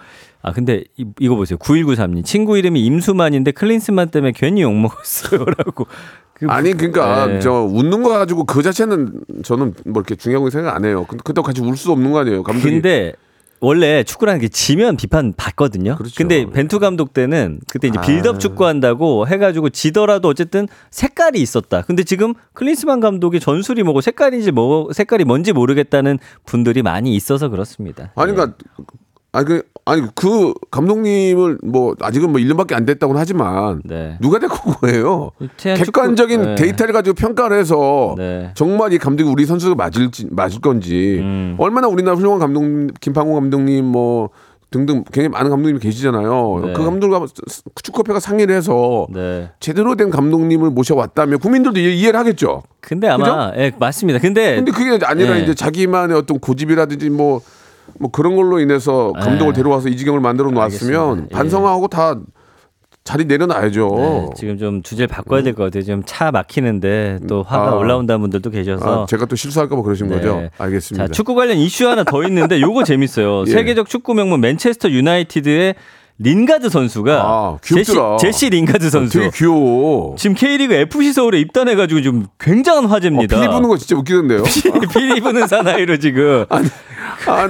아 0.42 0.52
근데 0.52 0.84
이, 0.96 1.04
이거 1.20 1.36
보세요. 1.36 1.58
9193님 1.58 2.24
친구 2.24 2.56
이름이 2.56 2.80
임수만인데 2.84 3.52
클린스만 3.52 4.08
때문에 4.08 4.32
괜히 4.34 4.62
욕 4.62 4.74
먹었어요라고. 4.74 5.86
그- 6.34 6.46
아니 6.48 6.72
그러니까 6.72 7.26
네. 7.26 7.40
저 7.40 7.52
웃는 7.52 8.02
거 8.02 8.08
가지고 8.08 8.44
그 8.44 8.62
자체는 8.62 9.20
저는 9.44 9.74
뭐 9.84 10.00
이렇게 10.00 10.14
중요하게 10.14 10.50
생각 10.50 10.74
안 10.74 10.86
해요. 10.86 11.04
근데 11.06 11.20
그때 11.22 11.42
같이 11.42 11.60
울 11.60 11.76
수 11.76 11.92
없는 11.92 12.10
거 12.12 12.20
아니에요. 12.20 12.42
감독이. 12.42 12.70
근데 12.70 13.12
원래 13.60 14.02
축구라는 14.02 14.40
게 14.40 14.48
지면 14.48 14.96
비판 14.96 15.34
받거든요. 15.36 15.96
그렇죠. 15.96 16.14
근데 16.16 16.46
벤투 16.46 16.78
감독 16.78 17.12
때는 17.12 17.60
그때 17.68 17.88
이제 17.88 17.98
아. 17.98 18.02
빌드업 18.02 18.40
축구 18.40 18.64
한다고 18.64 19.26
해가지고 19.28 19.68
지더라도 19.68 20.28
어쨌든 20.28 20.66
색깔이 20.90 21.40
있었다. 21.40 21.82
근데 21.82 22.02
지금 22.02 22.34
클린스만 22.54 23.00
감독이 23.00 23.38
전술이 23.38 23.82
뭐고 23.82 24.00
색깔인지 24.00 24.50
뭐 24.50 24.92
색깔이 24.92 25.24
뭔지 25.24 25.52
모르겠다는 25.52 26.18
분들이 26.46 26.82
많이 26.82 27.14
있어서 27.14 27.48
그렇습니다. 27.48 28.12
아니 28.16 28.32
그러니까 28.32 28.56
아니 29.32 29.46
그 29.46 29.62
아니 29.84 30.02
그 30.14 30.52
감독님을 30.70 31.58
뭐 31.64 31.94
아직은 32.00 32.30
뭐 32.30 32.40
1년밖에 32.40 32.74
안 32.74 32.84
됐다고는 32.84 33.20
하지만 33.20 33.80
네. 33.84 34.16
누가 34.20 34.38
데리고 34.38 34.56
거예요. 34.72 35.30
객관적인 35.56 36.42
네. 36.42 36.54
데이터를 36.56 36.92
가지고 36.92 37.14
평가를 37.14 37.58
해서 37.58 38.14
네. 38.18 38.50
정말 38.54 38.92
이 38.92 38.98
감독이 38.98 39.28
우리 39.30 39.46
선수가 39.46 39.74
맞을지 39.76 40.28
맞을 40.30 40.60
건지 40.60 41.18
음. 41.20 41.56
얼마나 41.58 41.86
우리나라 41.88 42.16
훌륭한 42.16 42.38
감독님 42.40 42.90
김판곤 43.00 43.34
감독님 43.34 43.84
뭐 43.84 44.30
등등 44.72 45.02
굉장히 45.12 45.28
많은 45.30 45.50
감독님이 45.50 45.80
계시잖아요. 45.80 46.62
네. 46.64 46.72
그 46.74 46.84
감독과 46.84 47.26
축구협회가 47.82 48.20
상의를 48.20 48.54
해서 48.54 49.06
네. 49.12 49.50
제대로 49.58 49.96
된 49.96 50.10
감독님을 50.10 50.70
모셔왔다면 50.70 51.38
국민들도 51.40 51.80
이해- 51.80 51.94
이해를 51.94 52.18
하겠죠. 52.20 52.62
근데 52.80 53.08
아마 53.08 53.52
예, 53.56 53.72
맞습니다. 53.78 54.20
근데, 54.20 54.56
근데 54.56 54.70
그게 54.70 55.04
아니라 55.04 55.34
네. 55.34 55.42
이제 55.42 55.54
자기만의 55.54 56.16
어떤 56.16 56.38
고집이라든지 56.38 57.10
뭐, 57.10 57.40
뭐 57.98 58.10
그런 58.10 58.36
걸로 58.36 58.60
인해서 58.60 59.12
감독을 59.18 59.52
네. 59.52 59.58
데려와서 59.62 59.88
이 59.88 59.96
지경을 59.96 60.20
만들어 60.20 60.50
놨으면 60.50 60.62
알겠습니다. 61.00 61.26
예. 61.32 61.34
반성하고 61.36 61.88
다 61.88 62.16
자리 63.02 63.24
내려놔야죠. 63.24 63.88
네, 63.96 64.28
지금 64.36 64.58
좀 64.58 64.82
주제를 64.82 65.08
바꿔야 65.08 65.42
될 65.42 65.54
것 65.54 65.64
같아요. 65.64 65.82
지금 65.82 66.02
차 66.04 66.30
막히는데 66.30 67.20
또 67.28 67.42
화가 67.42 67.70
아. 67.70 67.74
올라온다는 67.76 68.20
분들도 68.20 68.50
계셔서. 68.50 69.02
아, 69.02 69.06
제가 69.06 69.24
또 69.24 69.36
실수할까봐 69.36 69.82
그러신 69.82 70.08
네. 70.08 70.16
거죠? 70.16 70.48
알겠습니다. 70.58 71.06
자, 71.06 71.12
축구 71.12 71.34
관련 71.34 71.56
이슈 71.56 71.88
하나 71.88 72.04
더 72.04 72.22
있는데 72.24 72.60
요거 72.60 72.84
재밌어요. 72.84 73.44
예. 73.48 73.50
세계적 73.50 73.88
축구 73.88 74.14
명문 74.14 74.40
맨체스터 74.42 74.90
유나이티드의 74.90 75.74
린가드 76.22 76.68
선수가 76.68 77.22
아, 77.24 77.56
제시. 77.62 77.94
제시 78.20 78.50
린가드 78.50 78.90
선수. 78.90 79.18
되게 79.18 79.30
귀여워. 79.34 80.14
지금 80.18 80.36
K리그 80.36 80.74
FC 80.74 81.14
서울에 81.14 81.40
입단해가지고 81.40 82.02
좀 82.02 82.26
굉장한 82.38 82.84
어, 82.84 82.88
화제입니다. 82.88 83.34
피리 83.40 83.48
부는 83.48 83.66
거 83.70 83.78
진짜 83.78 83.96
웃기던데요. 83.96 84.42
피리 84.92 85.22
부는 85.22 85.46
사나이로 85.46 85.96
지금. 85.96 86.44
아, 86.50 86.60
나 87.24 87.46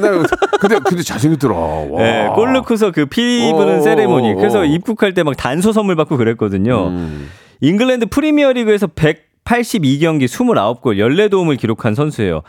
근데 0.61 0.78
근데 0.85 1.02
잘생겼더라. 1.02 1.54
와. 1.54 2.02
네, 2.02 2.28
골 2.35 2.52
넣고서 2.52 2.90
그 2.90 3.06
피리 3.06 3.52
부는 3.52 3.78
오, 3.78 3.83
세레모니. 3.83 4.35
그래서 4.35 4.61
오. 4.61 4.64
입국할 4.64 5.14
때 5.14 5.22
막 5.22 5.37
단소 5.37 5.72
선물 5.72 5.96
받고 5.96 6.16
그랬거든요. 6.16 6.88
음. 6.88 7.28
잉글랜드 7.61 8.06
프리미어리그에서 8.06 8.88
182경기 8.88 10.24
29골 10.24 10.96
14도움을 10.96 11.59
기록한 11.59 11.94
선수예요. 11.94 12.42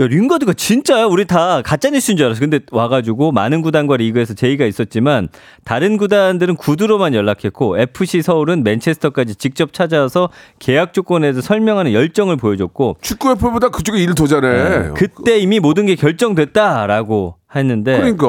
야, 0.00 0.06
링가드가 0.06 0.52
진짜야? 0.52 1.04
우리 1.06 1.24
다 1.24 1.62
가짜뉴스인 1.62 2.16
줄 2.16 2.26
알았어. 2.26 2.40
근데 2.40 2.60
와가지고 2.70 3.32
많은 3.32 3.62
구단과 3.62 3.96
리그에서 3.98 4.34
제의가 4.34 4.64
있었지만 4.66 5.28
다른 5.64 5.96
구단들은 5.96 6.56
구두로만 6.56 7.14
연락했고 7.14 7.78
FC 7.78 8.22
서울은 8.22 8.62
맨체스터까지 8.64 9.36
직접 9.36 9.72
찾아와서 9.72 10.30
계약 10.58 10.92
조건에 10.92 11.22
대해서 11.26 11.40
설명하는 11.40 11.92
열정을 11.92 12.36
보여줬고 12.36 12.96
축구 13.00 13.30
FA보다 13.32 13.68
그쪽에 13.70 13.98
일을 14.02 14.14
더 14.14 14.26
잘해. 14.26 14.68
네, 14.78 14.90
그때 14.94 15.38
이미 15.38 15.60
모든 15.60 15.86
게 15.86 15.94
결정됐다라고 15.94 17.34
했는데 17.54 17.96
그러니까. 17.96 18.26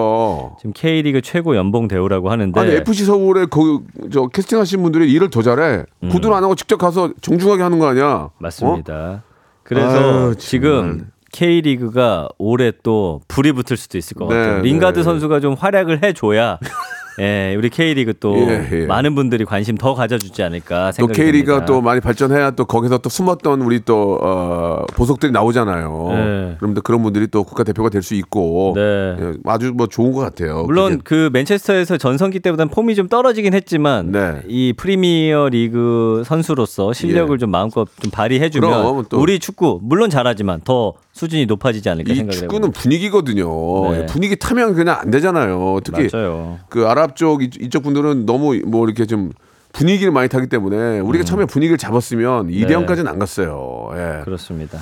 지금 0.59 0.71
K리그 0.73 1.21
최고 1.21 1.55
연봉 1.55 1.87
대우라고 1.87 2.29
하는데 2.31 2.59
아니 2.59 2.71
FC 2.71 3.05
서울에 3.05 3.45
그 3.45 3.79
저 4.11 4.27
캐스팅 4.27 4.57
하신 4.59 4.83
분들이 4.83 5.11
일을 5.11 5.29
더 5.29 5.41
잘해. 5.41 5.83
음. 6.03 6.09
구두를 6.09 6.35
안 6.35 6.43
하고 6.43 6.55
직접 6.55 6.77
가서 6.77 7.11
정중하게 7.21 7.61
하는 7.63 7.79
거 7.79 7.87
아니야? 7.87 8.29
맞습니다. 8.39 8.93
어? 8.93 9.21
그래서 9.63 10.27
아유, 10.27 10.35
지금. 10.37 11.07
K리그가 11.37 12.29
올해 12.39 12.71
또 12.81 13.21
불이 13.27 13.51
붙을 13.51 13.77
수도 13.77 13.97
있을 13.99 14.17
것 14.17 14.27
네, 14.27 14.35
같아요. 14.35 14.61
링가드 14.63 14.99
네. 14.99 15.03
선수가 15.03 15.39
좀 15.39 15.53
활약을 15.53 16.01
해줘야 16.03 16.57
예, 17.19 17.55
우리 17.57 17.69
K리그 17.71 18.13
또 18.19 18.35
예, 18.37 18.67
예. 18.71 18.85
많은 18.85 19.15
분들이 19.15 19.43
관심 19.43 19.75
더 19.75 19.95
가져주지 19.95 20.43
않을까 20.43 20.87
또 20.91 21.07
생각이 21.07 21.19
K리가 21.19 21.45
듭니다. 21.53 21.65
또 21.65 21.81
많이 21.81 21.99
발전해야 21.99 22.51
또 22.51 22.65
거기서 22.65 22.99
또 22.99 23.09
숨었던 23.09 23.61
우리 23.61 23.79
또 23.83 24.19
어, 24.21 24.85
보석들이 24.93 25.31
나오잖아요. 25.31 26.07
네. 26.11 26.55
그럼 26.59 26.75
또 26.75 26.81
그런 26.81 27.01
분들이 27.01 27.25
또 27.27 27.43
국가 27.43 27.63
대표가 27.63 27.89
될 27.89 28.03
수 28.03 28.13
있고 28.13 28.73
네. 28.75 28.81
예, 29.19 29.33
아주 29.45 29.73
뭐 29.75 29.87
좋은 29.87 30.11
것 30.11 30.19
같아요. 30.19 30.63
물론 30.65 30.99
그게. 30.99 31.01
그 31.05 31.29
맨체스터에서 31.33 31.97
전성기 31.97 32.39
때보다는 32.39 32.69
폼이 32.69 32.93
좀 32.93 33.07
떨어지긴 33.07 33.55
했지만 33.55 34.11
네. 34.11 34.41
이 34.47 34.73
프리미어 34.77 35.49
리그 35.49 36.21
선수로서 36.23 36.93
실력을 36.93 37.33
예. 37.35 37.37
좀 37.39 37.49
마음껏 37.49 37.87
좀 37.99 38.11
발휘해주면 38.11 39.05
또- 39.09 39.19
우리 39.19 39.39
축구 39.39 39.79
물론 39.81 40.11
잘하지만 40.11 40.61
더 40.63 40.93
수준이 41.17 41.45
높아지지 41.47 41.89
않을까 41.89 42.13
이 42.13 42.15
생각을 42.15 42.33
축구는 42.33 42.55
해봅니다. 42.69 42.81
분위기거든요. 42.81 43.91
네. 43.91 44.05
분위기 44.05 44.35
타면 44.37 44.73
그냥 44.75 44.99
안 44.99 45.11
되잖아요. 45.11 45.79
특히 45.83 46.07
맞아요. 46.13 46.59
그 46.69 46.87
아랍 46.87 47.15
쪽 47.15 47.43
이- 47.43 47.49
이쪽 47.59 47.83
분들은 47.83 48.25
너무 48.25 48.55
뭐 48.65 48.85
이렇게 48.85 49.05
좀 49.05 49.31
분위기를 49.73 50.11
많이 50.11 50.29
타기 50.29 50.47
때문에 50.47 50.99
우리가 50.99 51.25
처음에 51.25 51.45
분위기를 51.45 51.77
잡았으면 51.77 52.47
2대 52.49 52.71
음. 52.71 52.85
네. 52.85 52.85
0까지는 52.85 53.07
안 53.07 53.19
갔어요. 53.19 53.89
예. 53.93 54.23
그렇습니다. 54.23 54.79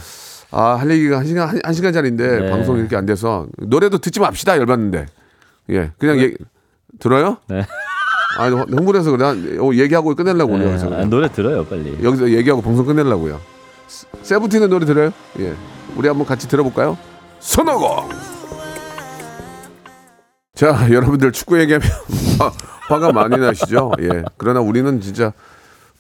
아, 0.52 0.76
할 0.76 0.90
얘기가 0.92 1.18
한 1.20 1.26
시간 1.26 1.50
한, 1.50 1.60
한 1.64 1.74
시간짜리인데 1.74 2.40
네. 2.42 2.50
방송이 2.52 2.80
이렇게 2.80 2.96
안 2.96 3.06
돼서 3.06 3.48
노래도 3.58 3.98
듣지 3.98 4.20
맙시다 4.20 4.58
열받는데. 4.58 5.06
예. 5.72 5.92
그냥 5.98 6.20
얘기 6.20 6.36
들어요? 7.00 7.38
네. 7.50 7.64
아, 8.38 8.48
흥분해서 8.48 9.12
그래. 9.12 9.26
어, 9.60 9.72
얘기하고 9.74 10.14
끝내려고 10.16 10.54
오늘 10.54 10.68
여기서. 10.68 10.94
아. 10.94 11.06
노래 11.06 11.30
들어요 11.32 11.66
빨리. 11.66 11.98
여기서 12.04 12.30
얘기하고 12.32 12.62
방송 12.62 12.86
끝내려고요. 12.86 13.40
세- 13.88 14.08
세븐틴의 14.22 14.68
노래 14.70 14.86
들어요? 14.86 15.12
예. 15.40 15.54
우리 15.96 16.08
한번 16.08 16.26
같이 16.26 16.48
들어볼까요? 16.48 16.98
선호고. 17.40 18.10
자, 20.54 20.88
여러분들 20.92 21.32
축구 21.32 21.60
얘기하면 21.60 21.88
화- 22.40 22.52
화가 22.96 23.12
많이 23.12 23.38
나시죠? 23.38 23.92
예. 24.02 24.24
그러나 24.38 24.62
우리는 24.62 25.02
진짜 25.02 25.34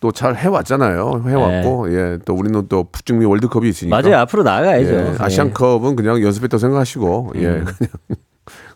또 0.01 0.11
잘 0.11 0.35
해왔잖아요. 0.35 1.23
해왔고, 1.25 1.93
예. 1.93 2.19
또 2.25 2.33
우리는 2.35 2.67
또 2.69 2.83
북중미 2.91 3.25
월드컵이 3.25 3.67
있으니까. 3.69 4.01
네. 4.01 4.09
맞아요. 4.09 4.21
앞으로 4.21 4.43
나가야죠. 4.43 4.89
예. 4.93 4.97
예. 4.97 5.01
음. 5.01 5.15
아시안컵은 5.19 5.95
그냥 5.95 6.21
연습했다고 6.21 6.59
생각하시고, 6.59 7.31
예. 7.37 7.41
그냥, 7.65 7.65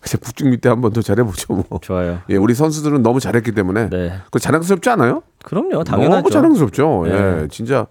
그냥 0.02 0.20
북중미 0.22 0.58
때 0.58 0.70
한 0.70 0.82
번 0.82 0.92
더 0.92 1.02
잘해보죠, 1.02 1.54
뭐. 1.54 1.80
좋아요. 1.82 2.20
예. 2.30 2.36
우리 2.36 2.56
선수들은 2.56 3.04
너무 3.04 3.20
잘했기 3.20 3.52
때문에. 3.52 3.90
네. 3.90 4.14
그 4.32 4.40
자랑스럽지 4.40 4.90
않아요? 4.90 5.22
그럼요. 5.44 5.84
당연하죠. 5.84 6.16
너무 6.18 6.30
자랑스럽죠. 6.32 7.04
예, 7.08 7.12
네. 7.12 7.48
진짜 7.52 7.86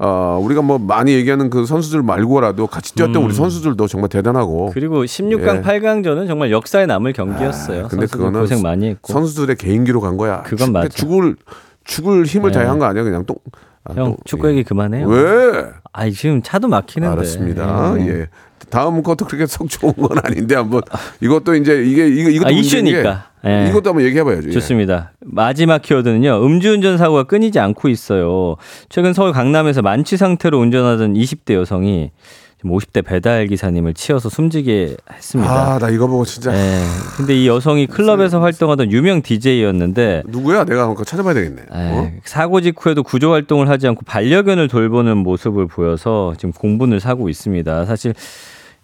아 0.00 0.38
우리가 0.40 0.62
뭐 0.62 0.78
많이 0.78 1.12
얘기하는 1.12 1.50
그 1.50 1.66
선수들 1.66 2.02
말고라도 2.02 2.68
같이 2.68 2.94
뛰었던 2.94 3.16
우리 3.22 3.34
선수들도 3.34 3.86
정말 3.88 4.08
대단하고. 4.08 4.68
음. 4.68 4.70
그리고 4.72 5.04
16강, 5.04 5.56
예. 5.56 5.62
8강전은 5.62 6.28
정말 6.28 6.52
역사에 6.52 6.86
남을 6.86 7.12
경기였어요. 7.14 7.86
아, 7.86 7.88
근데 7.88 8.06
그거는 8.06 8.40
고생 8.40 8.62
많이 8.62 8.88
했고. 8.90 9.12
선수들의 9.12 9.56
개인기로 9.56 10.00
간 10.00 10.16
거야. 10.16 10.42
그건 10.44 10.66
죽- 10.68 10.72
맞아. 10.72 10.88
죽을 10.88 11.36
죽을 11.84 12.24
힘을 12.26 12.50
네. 12.50 12.58
다해 12.58 12.66
한거 12.68 12.84
아니야? 12.84 13.02
그냥 13.02 13.24
똥. 13.24 13.36
아, 13.84 13.92
형 13.94 14.04
똥. 14.04 14.16
축구 14.24 14.48
얘기 14.50 14.62
그만해요. 14.62 15.08
왜? 15.08 15.64
아 15.92 16.08
지금 16.10 16.42
차도 16.42 16.68
막히는데. 16.68 17.12
알았습니다. 17.12 17.94
예. 18.00 18.06
예. 18.08 18.26
다음 18.70 19.02
것도 19.02 19.24
그렇게 19.24 19.46
속 19.46 19.68
좋은 19.68 19.94
건 19.94 20.18
아닌데 20.22 20.54
한번 20.54 20.82
이것도 21.20 21.54
이제 21.54 21.82
이게 21.84 22.06
이거 22.06 22.28
이것도 22.30 22.48
아, 22.48 22.50
이슈니까. 22.50 23.27
예. 23.48 23.68
이것도 23.68 23.90
한번 23.90 24.04
얘기해봐야죠. 24.04 24.48
예. 24.48 24.52
좋습니다. 24.52 25.12
마지막 25.20 25.82
키워드는요. 25.82 26.44
음주운전 26.44 26.98
사고가 26.98 27.24
끊이지 27.24 27.58
않고 27.58 27.88
있어요. 27.88 28.56
최근 28.88 29.12
서울 29.12 29.32
강남에서 29.32 29.82
만취 29.82 30.16
상태로 30.16 30.58
운전하던 30.58 31.14
20대 31.14 31.54
여성이 31.54 32.10
지금 32.58 32.72
50대 32.72 33.04
배달 33.04 33.46
기사님을 33.46 33.94
치어서 33.94 34.28
숨지게 34.28 34.96
했습니다. 35.12 35.74
아, 35.74 35.78
나 35.78 35.90
이거 35.90 36.08
보고 36.08 36.24
진짜 36.24 36.52
예. 36.52 36.80
근데 37.16 37.36
이 37.36 37.46
여성이 37.46 37.86
클럽에서 37.86 38.40
활동하던 38.40 38.90
유명 38.90 39.22
DJ였는데 39.22 40.24
누구야? 40.26 40.64
내가 40.64 40.88
한번 40.88 41.04
찾아봐야 41.04 41.34
되겠네. 41.34 41.62
어? 41.70 42.12
사고 42.24 42.60
직후에도 42.60 43.04
구조 43.04 43.30
활동을 43.32 43.68
하지 43.68 43.86
않고 43.86 44.02
반려견을 44.06 44.66
돌보는 44.66 45.18
모습을 45.18 45.68
보여서 45.68 46.34
지금 46.36 46.52
공분을 46.52 46.98
사고 46.98 47.28
있습니다. 47.28 47.84
사실 47.84 48.12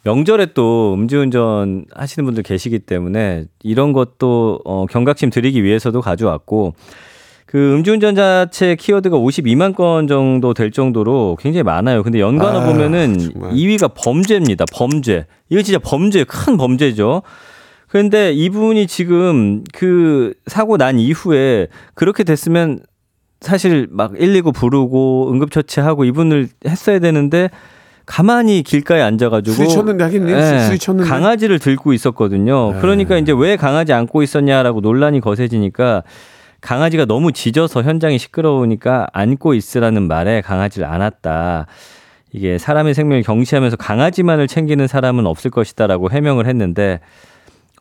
명절에 0.05 0.47
또 0.55 0.95
음주운전 0.95 1.87
하시는 1.95 2.25
분들 2.25 2.43
계시기 2.43 2.81
때문에 2.81 3.47
이런 3.63 3.93
것도 3.93 4.61
어, 4.65 4.87
경각심 4.87 5.31
드리기 5.31 5.65
위해서도 5.65 6.01
가져왔고 6.03 6.75
그 7.47 7.75
음주운전 7.75 8.15
자체 8.15 8.75
키워드가 8.75 9.17
52만 9.17 9.75
건 9.75 10.07
정도 10.07 10.55
될 10.55 10.71
정도로 10.71 11.37
굉장히 11.41 11.63
많아요. 11.63 12.03
근데 12.03 12.21
연관어 12.21 12.61
아, 12.61 12.67
보면은 12.67 13.19
정말. 13.19 13.53
2위가 13.53 13.93
범죄입니다. 13.95 14.65
범죄. 14.73 15.27
이거 15.49 15.63
진짜 15.63 15.79
범죄, 15.79 16.25
큰 16.25 16.57
범죄죠. 16.57 17.23
그런데 17.89 18.33
이분이 18.33 18.89
지금 18.89 19.63
그 19.73 20.35
사고 20.47 20.77
난 20.77 20.99
이후에 20.99 21.69
그렇게 21.95 22.25
됐으면 22.25 22.81
사실 23.41 23.87
막 23.91 24.15
119 24.15 24.51
부르고 24.51 25.31
응급처치하고 25.33 26.05
이분을 26.05 26.49
했어야 26.67 26.99
되는데 26.99 27.51
가만히 28.07 28.63
길가에 28.63 29.01
앉아가지고 29.01 29.55
술이 29.55 29.69
쳤는데 29.69 30.05
하겠니? 30.05 30.31
예, 30.33 30.61
술이 30.67 30.79
쳤는데. 30.79 31.09
강아지를 31.09 31.59
들고 31.59 31.93
있었거든요. 31.93 32.73
네. 32.73 32.81
그러니까 32.81 33.17
이제 33.17 33.33
왜 33.37 33.57
강아지 33.57 33.93
안고 33.93 34.23
있었냐라고 34.23 34.81
논란이 34.81 35.21
거세지니까 35.21 36.03
강아지가 36.61 37.05
너무 37.05 37.33
짖어서 37.33 37.83
현장이 37.83 38.19
시끄러우니까 38.19 39.07
안고 39.13 39.55
있으라는 39.55 40.09
말에 40.09 40.41
강아지를 40.41 40.87
안았다. 40.87 41.67
이게 42.33 42.59
사람의 42.59 42.95
생명을 42.95 43.23
경시하면서 43.23 43.77
강아지만을 43.77 44.49
챙기는 44.49 44.87
사람은 44.87 45.27
없을 45.27 45.51
것이다라고 45.51 46.11
해명을 46.11 46.47
했는데 46.47 47.01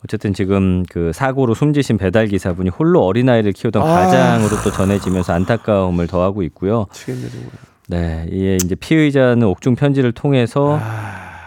어쨌든 0.04 0.34
지금 0.34 0.84
그 0.88 1.12
사고로 1.12 1.54
숨지신 1.54 1.96
배달 1.96 2.26
기사분이 2.28 2.68
홀로 2.68 3.04
어린아이를 3.04 3.52
키우던 3.52 3.82
아. 3.82 3.86
가장으로 3.86 4.62
또 4.62 4.70
전해지면서 4.70 5.32
안타까움을 5.32 6.06
더하고 6.06 6.42
있고요. 6.42 6.86
치겠네, 6.92 7.28
정말. 7.30 7.50
네, 7.88 8.26
이에 8.30 8.56
이제 8.56 8.74
피의자는 8.74 9.46
옥중 9.46 9.74
편지를 9.74 10.12
통해서 10.12 10.80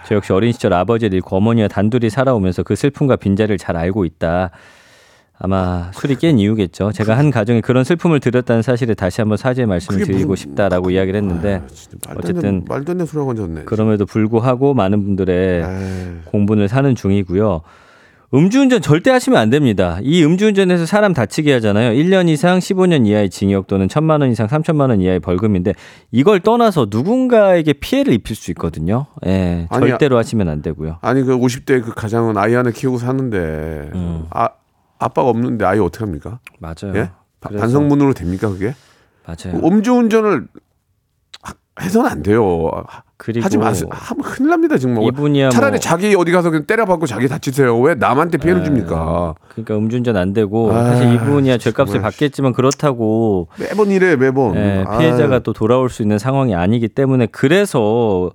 저 0.07 0.15
역시 0.15 0.31
어린 0.33 0.51
시절 0.51 0.73
아버지를 0.73 1.15
잃고 1.15 1.35
어머니와 1.35 1.67
단둘이 1.67 2.09
살아오면서 2.09 2.63
그 2.63 2.75
슬픔과 2.75 3.15
빈자리를 3.15 3.57
잘 3.57 3.75
알고 3.75 4.05
있다. 4.05 4.51
아마 5.39 5.91
술이 5.93 6.15
깬 6.15 6.39
이유겠죠. 6.39 6.91
제가 6.93 7.15
한 7.15 7.29
가정에 7.29 7.61
그런 7.61 7.83
슬픔을 7.83 8.19
드렸다는 8.19 8.63
사실에 8.63 8.95
다시 8.95 9.21
한번 9.21 9.37
사죄의 9.37 9.67
말씀을 9.67 10.03
드리고 10.03 10.29
무슨- 10.29 10.49
싶다라고 10.51 10.89
이야기를 10.89 11.19
했는데 11.21 11.61
아, 11.63 11.67
진짜 11.67 11.97
말도 12.07 12.09
안 12.09 12.17
어쨌든 12.17 12.63
말도 12.67 12.91
안 12.91 12.97
되는 12.97 13.25
건졌네. 13.25 13.63
그럼에도 13.65 14.05
불구하고 14.07 14.73
많은 14.73 15.03
분들의 15.03 15.63
에이. 15.63 16.17
공분을 16.25 16.67
사는 16.67 16.95
중이고요. 16.95 17.61
음주운전 18.33 18.81
절대 18.81 19.09
하시면 19.09 19.39
안 19.39 19.49
됩니다. 19.49 19.99
이 20.01 20.21
음주운전에서 20.23 20.85
사람 20.85 21.13
다치게 21.13 21.53
하잖아요. 21.53 21.91
1년 21.93 22.27
이상 22.27 22.59
15년 22.59 23.07
이하의 23.07 23.29
징역 23.29 23.67
또는 23.67 23.87
1천만 23.87 24.19
원 24.19 24.29
이상 24.31 24.47
3천만 24.47 24.89
원 24.89 24.99
이하의 24.99 25.21
벌금인데 25.21 25.73
이걸 26.11 26.41
떠나서 26.41 26.87
누군가에게 26.89 27.71
피해를 27.73 28.13
입힐 28.13 28.35
수 28.35 28.51
있거든요. 28.51 29.05
예, 29.25 29.65
아니, 29.69 29.87
절대로 29.87 30.17
하시면 30.17 30.49
안 30.49 30.61
되고요. 30.61 30.97
아니 31.01 31.23
그 31.23 31.37
50대 31.37 31.81
그 31.83 31.93
가장은 31.93 32.37
아이 32.37 32.53
하나 32.53 32.69
키우고 32.71 32.97
사는데 32.97 33.91
음. 33.95 34.25
아 34.31 34.49
아빠가 34.99 35.29
없는데 35.29 35.63
아이 35.63 35.79
어떻게 35.79 36.03
합니까? 36.03 36.39
맞아요. 36.59 36.95
예? 36.95 37.09
그래서- 37.39 37.61
반성문으로 37.61 38.13
됩니까 38.13 38.49
그게? 38.49 38.73
맞아요. 39.25 39.61
음주운전을 39.65 40.47
하- 41.43 41.53
해서는 41.81 42.09
안 42.09 42.23
돼요. 42.23 42.69
하- 43.17 43.23
그리고 43.25 43.43
하지 43.45 43.57
마세요. 43.57 43.89
하면 43.91 44.23
큰일 44.23 44.49
납니다 44.51 44.77
정말. 44.77 45.03
이분이야 45.05 45.49
차라리 45.49 45.71
뭐- 45.71 45.79
자기 45.79 46.13
어디 46.15 46.31
가서 46.31 46.49
그냥 46.51 46.65
때려박고 46.67 47.07
자기 47.07 47.27
다치세요. 47.27 47.77
왜 47.79 47.95
남한테 47.95 48.37
피해를 48.37 48.63
줍니까? 48.63 49.33
그러니까 49.49 49.75
음주운전 49.75 50.15
안 50.17 50.33
되고 50.33 50.71
아, 50.71 50.83
사실 50.83 51.13
이분이야 51.15 51.57
죄값을 51.57 51.93
정말. 51.93 52.01
받겠지만 52.11 52.53
그렇다고 52.53 53.47
매번 53.59 53.89
이래 53.89 54.15
매번. 54.15 54.55
예, 54.55 54.83
아, 54.87 54.97
피해자가 54.99 55.39
또 55.39 55.51
돌아올 55.53 55.89
수 55.89 56.03
있는 56.03 56.19
상황이 56.19 56.53
아니기 56.53 56.87
때문에 56.87 57.25
그래서 57.31 58.31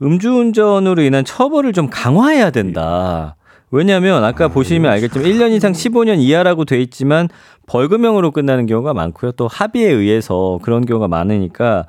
음주운전으로 0.00 1.02
인한 1.02 1.24
처벌을 1.24 1.72
좀 1.72 1.88
강화해야 1.90 2.50
된다. 2.50 3.36
왜냐하면 3.70 4.22
아까 4.22 4.48
보시면 4.48 4.90
알겠지만 4.92 5.26
1년 5.26 5.50
이상 5.52 5.72
15년 5.72 6.18
이하라고 6.20 6.64
돼 6.64 6.80
있지만 6.82 7.28
벌금형으로 7.66 8.30
끝나는 8.30 8.66
경우가 8.66 8.92
많고요. 8.92 9.32
또 9.32 9.48
합의에 9.48 9.90
의해서 9.90 10.58
그런 10.62 10.84
경우가 10.84 11.08
많으니까 11.08 11.86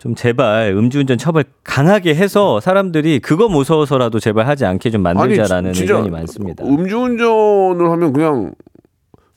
좀 0.00 0.14
제발 0.14 0.72
음주운전 0.74 1.18
처벌 1.18 1.44
강하게 1.62 2.14
해서 2.14 2.58
사람들이 2.58 3.18
그거 3.20 3.50
무서워서라도 3.50 4.18
제발 4.18 4.46
하지 4.46 4.64
않게 4.64 4.88
좀 4.90 5.02
만들자라는 5.02 5.68
아니, 5.70 5.74
진짜 5.74 5.92
의견이 5.96 6.08
많습니다. 6.10 6.64
음주운전을 6.64 7.90
하면 7.90 8.12
그냥 8.14 8.54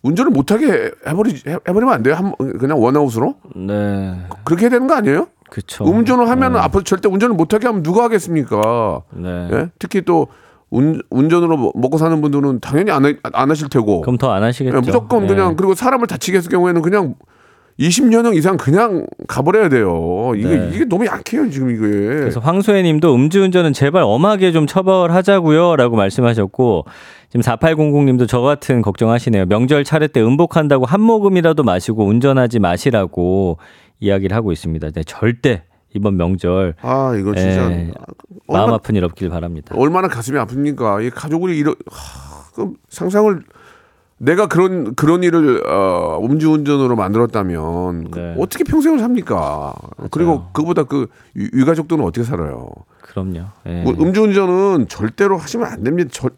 운전을 0.04 0.32
못하게 0.32 0.68
해- 0.72 0.92
해버리 1.06 1.32
해- 1.48 1.58
해버리면 1.68 1.90
안 1.94 2.02
돼요. 2.04 2.16
한, 2.16 2.34
그냥 2.60 2.82
원아웃으로 2.82 3.36
네, 3.58 4.16
그렇게 4.46 4.64
해야 4.64 4.70
되는 4.70 4.88
거 4.88 4.94
아니에요? 4.96 5.28
그렇죠. 5.50 5.84
음주를 5.86 6.30
하면 6.30 6.56
앞으로 6.56 6.84
절대 6.86 7.10
운전을 7.10 7.36
못하게 7.36 7.68
하면 7.68 7.84
누가 7.84 8.06
하겠습니까? 8.06 9.02
네. 9.12 9.50
예? 9.52 9.70
특히 9.80 10.02
또 10.04 10.28
운, 10.70 11.02
운전으로 11.10 11.58
먹- 11.58 11.78
먹고 11.78 11.98
사는 11.98 12.22
분들은 12.22 12.62
당연히 12.62 12.90
안, 12.90 13.04
하- 13.06 13.14
안 13.34 13.50
하실 13.52 13.68
테고 13.68 14.00
그럼 14.00 14.18
더 14.18 14.32
안 14.32 14.44
하시겠죠. 14.44 14.78
예, 14.78 14.80
무조건 14.80 15.24
예. 15.24 15.28
그냥 15.28 15.58
그리고 15.58 15.76
사람을 15.76 16.08
다치게 16.08 16.38
했을 16.38 16.50
경우에는 16.50 16.82
그냥 16.82 17.16
20년형 17.80 18.36
이상 18.36 18.58
그냥 18.58 19.08
가버려야 19.28 19.70
돼요. 19.70 20.34
이게 20.36 20.48
네. 20.48 20.70
이게 20.74 20.86
너무 20.86 21.06
약해요 21.06 21.50
지금 21.50 21.72
이게. 21.72 21.80
그래서 21.80 22.40
황소혜님도 22.40 23.14
음주운전은 23.16 23.74
제발 23.74 24.04
엄하게 24.04 24.52
좀 24.52 24.68
처벌하자고요라고 24.68 25.96
말씀하셨고 25.96 26.86
지금 27.30 27.42
4800님도 27.42 28.28
저 28.28 28.42
같은 28.42 28.82
걱정하시네요. 28.82 29.48
명절 29.48 29.84
차례 29.84 30.08
때 30.08 30.22
음복한다고 30.22 30.86
한 30.86 31.02
모금이라도 31.02 31.64
마시고 31.64 32.06
운전하지 32.06 32.60
마시라고 32.60 33.58
이야기를 34.00 34.36
하고 34.36 34.52
있습니다. 34.52 34.92
네, 34.92 35.04
절대 35.04 35.64
이번 35.96 36.18
명절 36.18 36.76
아 36.82 37.16
이거 37.18 37.34
진짜 37.36 37.72
예, 37.72 37.92
마음 38.48 38.66
얼마, 38.66 38.76
아픈 38.76 38.96
일 38.96 39.04
없길 39.04 39.30
바랍니다. 39.30 39.76
얼마나 39.78 40.08
가슴이 40.08 40.38
아픕니까? 40.38 41.06
이 41.06 41.10
가족을 41.10 41.56
이런 41.56 41.76
하, 41.90 42.52
그 42.54 42.74
상상을 42.90 43.42
내가 44.24 44.48
그런 44.48 44.96
그런 44.96 45.22
일을 45.22 45.64
어, 45.68 46.20
음주운전으로 46.24 46.96
만들었다면 46.96 48.12
그 48.12 48.20
네. 48.20 48.36
어떻게 48.40 48.64
평생을 48.64 49.00
삽니까? 49.00 49.74
그리고 50.12 50.46
그보다 50.54 50.84
그 50.84 51.08
유- 51.36 51.50
유가족들은 51.54 52.02
어떻게 52.04 52.24
살아요? 52.24 52.70
그럼요. 53.02 53.42
예. 53.66 53.84
뭐 53.84 53.94
음주운전은 54.00 54.88
절대로 54.88 55.38
하시면 55.38 55.68
안 55.68 55.84
됩니다. 55.84 56.10
저, 56.14 56.30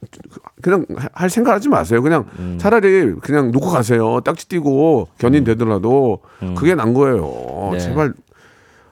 그냥 0.64 0.86
하- 0.96 1.10
할 1.14 1.30
생각하지 1.30 1.70
마세요. 1.70 2.02
그냥 2.02 2.26
음. 2.40 2.58
차라리 2.60 3.14
그냥 3.22 3.52
놓고 3.52 3.68
가세요. 3.70 4.20
딱지 4.22 4.48
띄고 4.50 5.10
견인 5.20 5.44
되더라도 5.44 6.20
그게 6.58 6.74
난 6.74 6.94
거예요. 6.96 7.24
음. 7.70 7.72
네. 7.74 7.80
제발. 7.80 8.14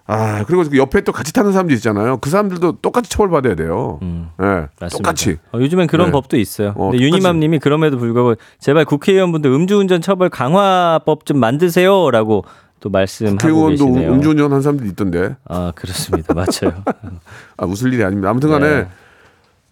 아 0.06 0.44
그리고 0.46 0.64
그 0.70 0.78
옆에 0.78 1.02
또 1.02 1.12
같이 1.14 1.32
타는 1.32 1.54
사람들 1.54 1.76
있잖아요. 1.78 2.18
그 2.18 2.30
사람들도 2.30 2.80
똑같이 2.82 3.10
처벌받아야 3.10 3.56
돼요. 3.56 4.00
음. 4.02 4.30
예, 4.42 4.46
맞습니다. 4.46 4.98
똑같이. 4.98 5.38
어, 5.54 5.60
요즘엔 5.60 5.88
그런 5.88 6.08
네. 6.08 6.12
법도 6.12 6.38
있어요. 6.38 6.74
어. 6.76 6.92
유니맘님이 6.94 7.60
그럼에도 7.60 7.98
불구하고 7.98 8.36
제발 8.60 8.84
국회의원분들 8.84 9.50
음주운전 9.50 10.02
처벌 10.02 10.30
강화법 10.30 11.26
좀 11.26 11.40
만드세요라고 11.40 12.44
또 12.82 12.90
말씀하고 12.90 13.38
국회의원도 13.38 13.86
계시네요. 13.86 14.12
음주운전 14.12 14.52
한 14.52 14.62
사람들 14.62 14.88
있던데. 14.88 15.38
아 15.48 15.72
그렇습니다. 15.74 16.34
맞아요. 16.34 16.84
아 17.56 17.66
웃을 17.66 17.94
일이 17.94 18.04
아닙니다. 18.04 18.30
아무튼간에 18.30 18.68
네. 18.82 18.88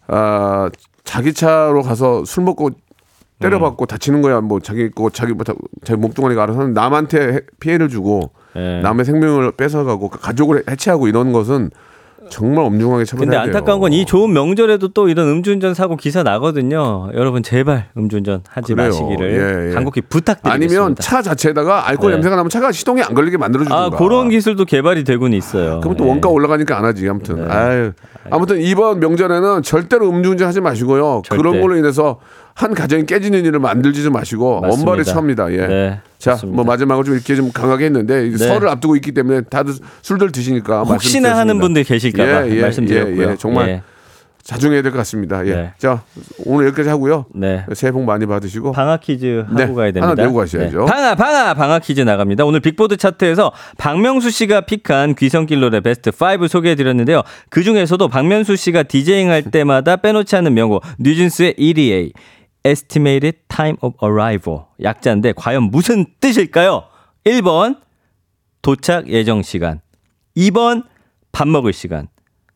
아 0.07 0.69
자기 1.03 1.34
차로 1.34 1.82
가서 1.84 2.23
술 2.23 2.45
먹고 2.45 2.67
음. 2.67 2.73
때려받고 3.39 3.86
다치는 3.86 4.21
거야. 4.21 4.39
뭐 4.39 4.61
자기 4.61 4.89
거 4.91 5.09
자기 5.09 5.34
뭐 5.34 5.43
다- 5.43 5.53
자기 5.84 5.99
몸뚱아리가 5.99 6.43
알아서 6.43 6.61
하는 6.61 6.73
남한테 6.73 7.34
해- 7.34 7.41
피해를 7.59 7.89
주고 7.89 8.32
네. 8.56 8.82
남의 8.82 9.06
생명을 9.06 9.52
뺏어가고 9.54 10.10
그 10.10 10.20
가족을 10.20 10.64
해체하고 10.70 11.08
이런 11.08 11.32
것은 11.32 11.72
정말 12.30 12.64
엄중하게 12.66 13.04
처벌해야 13.04 13.41
근데. 13.41 13.58
안타까운 13.58 13.82
건 13.82 13.91
이 13.91 14.06
좋은 14.06 14.32
명절에도 14.32 14.89
또 14.89 15.10
이런 15.10 15.28
음주운전 15.28 15.74
사고 15.74 15.97
기사 15.97 16.24
나거든요. 16.24 17.10
여러분 17.14 17.43
제발 17.43 17.88
음주운전 17.97 18.43
하지 18.47 18.74
그래요. 18.74 18.88
마시기를 18.89 19.32
예, 19.34 19.70
예. 19.70 19.74
간곡히 19.74 20.02
부탁드리겠습니다. 20.02 20.82
아니면 20.82 20.95
차 20.97 21.22
자체에다가 21.22 21.89
알코올 21.89 22.12
네. 22.12 22.18
냄새가 22.18 22.36
나면 22.38 22.49
차가 22.49 22.72
시동이 22.72 23.02
안 23.02 23.16
걸리게 23.16 23.38
만들어 23.38 23.64
주든가. 23.64 23.84
아 23.86 23.89
그런 23.89 24.30
기술도 24.30 24.64
개발이 24.64 25.04
되고는 25.04 25.38
있어요. 25.38 25.82
그럼 25.82 25.97
또 25.97 26.06
예. 26.06 26.10
원가 26.10 26.30
올라가니까 26.30 26.78
안 26.78 26.86
하지. 26.86 27.10
아무튼. 27.10 27.47
네. 27.47 27.54
아유. 27.54 27.91
아무튼 28.30 28.62
이번 28.62 28.99
명절에는 29.02 29.64
절대로 29.64 30.08
음주운전 30.10 30.47
하지 30.47 30.62
마시고요. 30.62 31.24
절대. 31.26 31.41
그런 31.41 31.60
걸로 31.60 31.76
인해서 31.76 32.20
한 32.54 32.74
가정이 32.74 33.06
깨지는 33.06 33.45
일을 33.45 33.60
만들지 33.60 34.04
좀 34.04 34.14
마시고. 34.14 34.62
엄벌에 34.63 35.03
처합니다. 35.04 35.52
예. 35.54 35.68
네, 35.68 35.99
자, 36.20 36.34
좋습니다. 36.34 36.56
뭐 36.56 36.66
마지막으로 36.66 37.04
좀 37.04 37.16
이렇게 37.16 37.36
좀 37.36 37.52
강하게 37.52 37.86
했는데 37.86 38.30
네. 38.30 38.38
설을 38.38 38.68
앞두고 38.70 38.95
있기 38.97 39.14
때문에 39.14 39.41
다들 39.41 39.74
술들 40.02 40.32
드시니까 40.32 40.84
혹시나 40.84 41.38
하는. 41.38 41.60
분들 41.60 41.84
계실까봐 41.84 42.47
예, 42.47 42.56
예, 42.58 42.62
말씀드렸고요. 42.62 43.28
예, 43.28 43.32
예. 43.32 43.36
정말 43.38 43.70
예. 43.70 43.82
자중해야 44.43 44.82
될 44.82 44.91
것 44.91 44.97
같습니다. 44.97 45.45
예. 45.45 45.54
네. 45.54 45.74
자, 45.78 46.02
오늘 46.45 46.66
여기까지 46.68 46.89
하고요. 46.89 47.26
네. 47.36 47.64
새해 47.74 47.91
복 47.91 48.04
많이 48.06 48.26
받으시고 48.26 48.72
방학 48.72 49.02
퀴즈 49.02 49.43
하고 49.47 49.56
네, 49.56 49.66
가야 49.68 49.91
됩니다. 49.91 50.08
하나 50.08 50.16
내고 50.16 50.34
가셔야죠. 50.34 50.86
방아 50.86 51.14
방아 51.14 51.54
방학 51.54 51.84
퀴즈 51.84 52.02
나갑니다. 52.02 52.45
오늘 52.45 52.60
빅보드 52.60 52.97
차트에서 52.97 53.52
박명수 53.78 54.32
씨가 54.32 54.62
픽한 54.62 55.14
귀성길 55.14 55.60
노래 55.60 55.80
베스트 55.80 56.10
5 56.10 56.47
소개해 56.47 56.74
드렸는데요. 56.74 57.22
그 57.49 57.62
중에서도 57.62 58.08
박명수 58.08 58.56
씨가 58.56 58.84
디제잉 58.84 59.30
할 59.30 59.43
때마다 59.43 59.97
빼놓지 59.97 60.36
않는 60.38 60.56
명곡 60.56 60.84
뉴진스의 60.97 61.54
ETA 61.57 62.11
Estimated 62.64 63.39
Time 63.47 63.78
of 63.82 63.95
Arrival 64.03 64.66
약자인데 64.82 65.34
과연 65.36 65.64
무슨 65.64 66.05
뜻일까요? 66.20 66.84
1번 67.26 67.80
도착 68.62 69.07
예정 69.07 69.41
시간 69.41 69.82
2번 70.38 70.86
밥 71.32 71.47
먹을 71.47 71.74
시간 71.74 72.07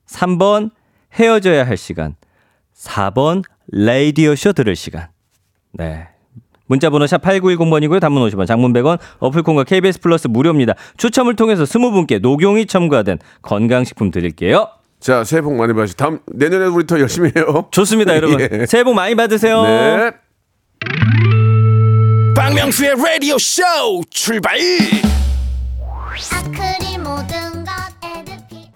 3번 0.07 0.71
헤어져야 1.13 1.65
할 1.65 1.77
시간 1.77 2.15
4번 2.75 3.43
라디오 3.71 4.35
쇼 4.35 4.53
들을 4.53 4.75
시간 4.75 5.07
네. 5.71 6.07
문자 6.67 6.89
번호 6.89 7.05
샵 7.05 7.21
8910번이고요. 7.21 7.99
단문 7.99 8.27
50원, 8.27 8.47
장문 8.47 8.73
100원, 8.73 8.99
어플콘과 9.19 9.65
KBS 9.65 9.99
플러스 9.99 10.27
무료입니다. 10.27 10.73
추첨을 10.97 11.35
통해서 11.35 11.63
20분께 11.63 12.21
녹용이 12.21 12.65
첨가된 12.65 13.19
건강식품 13.43 14.09
드릴게요. 14.09 14.67
자, 15.05 15.23
새해 15.23 15.39
복 15.43 15.53
많이 15.53 15.71
받으시고 15.71 15.97
다음 15.97 16.19
내년에 16.33 16.65
우리 16.65 16.87
더 16.87 16.99
열심히 16.99 17.31
해요. 17.35 17.67
좋습니다, 17.69 18.15
여러분. 18.17 18.39
예. 18.41 18.65
새해 18.65 18.83
복 18.83 18.95
많이 18.95 19.13
받으세요. 19.13 19.61
네. 19.61 20.11
박명수의 22.35 22.95
라디오 22.97 23.37
쇼 23.37 23.61
출발 24.09 24.55
아크릴 26.33 26.97
모든 27.03 27.63
것 27.63 27.71
에드피 28.03 28.71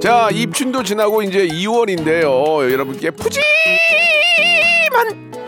자, 0.00 0.28
입춘도 0.32 0.84
지나고 0.84 1.24
이제 1.24 1.48
2월인데요. 1.48 2.70
여러분께 2.70 3.10
푸짐한 3.10 3.42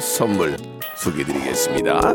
선물 0.00 0.56
소개드리겠습니다. 0.96 2.14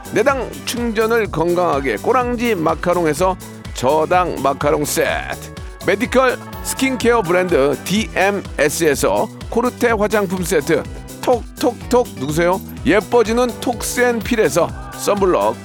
내당 0.13 0.49
충전을 0.65 1.27
건강하게 1.27 1.95
꼬랑지 1.97 2.55
마카롱에서 2.55 3.37
저당 3.73 4.41
마카롱 4.43 4.83
세트. 4.83 5.53
메디컬 5.87 6.37
스킨케어 6.63 7.21
브랜드 7.21 7.77
DMS에서 7.85 9.29
코르테 9.49 9.91
화장품 9.91 10.43
세트. 10.43 10.83
톡톡톡 11.21 12.07
누구세요? 12.19 12.59
예뻐지는 12.85 13.47
톡센필에서 13.61 14.69
썬블럭. 14.97 15.55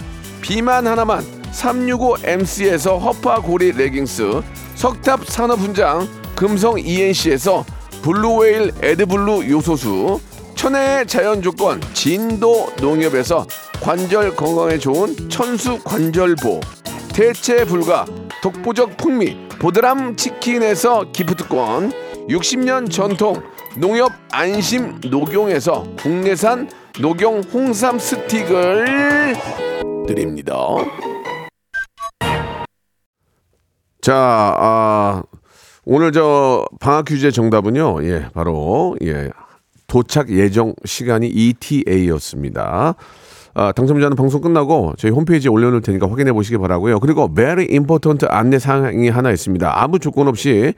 비만 0.40 0.86
하나만 0.86 1.24
365MC에서 1.52 3.00
허파고리 3.00 3.72
레깅스. 3.72 4.42
석탑 4.76 5.26
산업훈장 5.26 6.08
금성 6.36 6.78
ENC에서 6.78 7.64
블루웨일 8.02 8.72
에드블루 8.80 9.50
요소수. 9.50 10.20
천혜의 10.54 11.06
자연조건 11.06 11.82
진도 11.92 12.72
농협에서 12.80 13.46
관절 13.80 14.34
건강에 14.34 14.78
좋은 14.78 15.14
천수 15.28 15.78
관절보 15.84 16.60
대체 17.14 17.64
불가 17.64 18.04
독보적 18.42 18.96
풍미 18.96 19.48
보드람 19.60 20.16
치킨에서 20.16 21.12
기프트권 21.12 21.92
60년 22.28 22.90
전통 22.90 23.42
농협 23.78 24.12
안심 24.32 25.00
녹용에서 25.08 25.84
국내산 25.98 26.68
녹용 27.00 27.40
홍삼 27.52 27.98
스틱을 27.98 29.34
드립니다. 30.06 30.56
자, 34.00 34.14
아, 34.14 35.22
오늘 35.84 36.12
저 36.12 36.64
방학 36.80 37.06
퀴즈의 37.06 37.32
정답은요. 37.32 38.04
예, 38.04 38.28
바로 38.32 38.96
예. 39.02 39.30
도착 39.86 40.30
예정 40.30 40.74
시간이 40.84 41.28
ETA였습니다. 41.28 42.94
아, 43.58 43.72
당첨자는 43.72 44.16
방송 44.16 44.42
끝나고 44.42 44.92
저희 44.98 45.10
홈페이지에 45.10 45.48
올려놓을 45.48 45.80
테니까 45.80 46.10
확인해 46.10 46.30
보시기 46.34 46.58
바라고요. 46.58 47.00
그리고 47.00 47.32
very 47.34 47.66
important 47.70 48.26
안내 48.28 48.58
사항이 48.58 49.08
하나 49.08 49.30
있습니다. 49.30 49.82
아무 49.82 49.98
조건 49.98 50.28
없이 50.28 50.74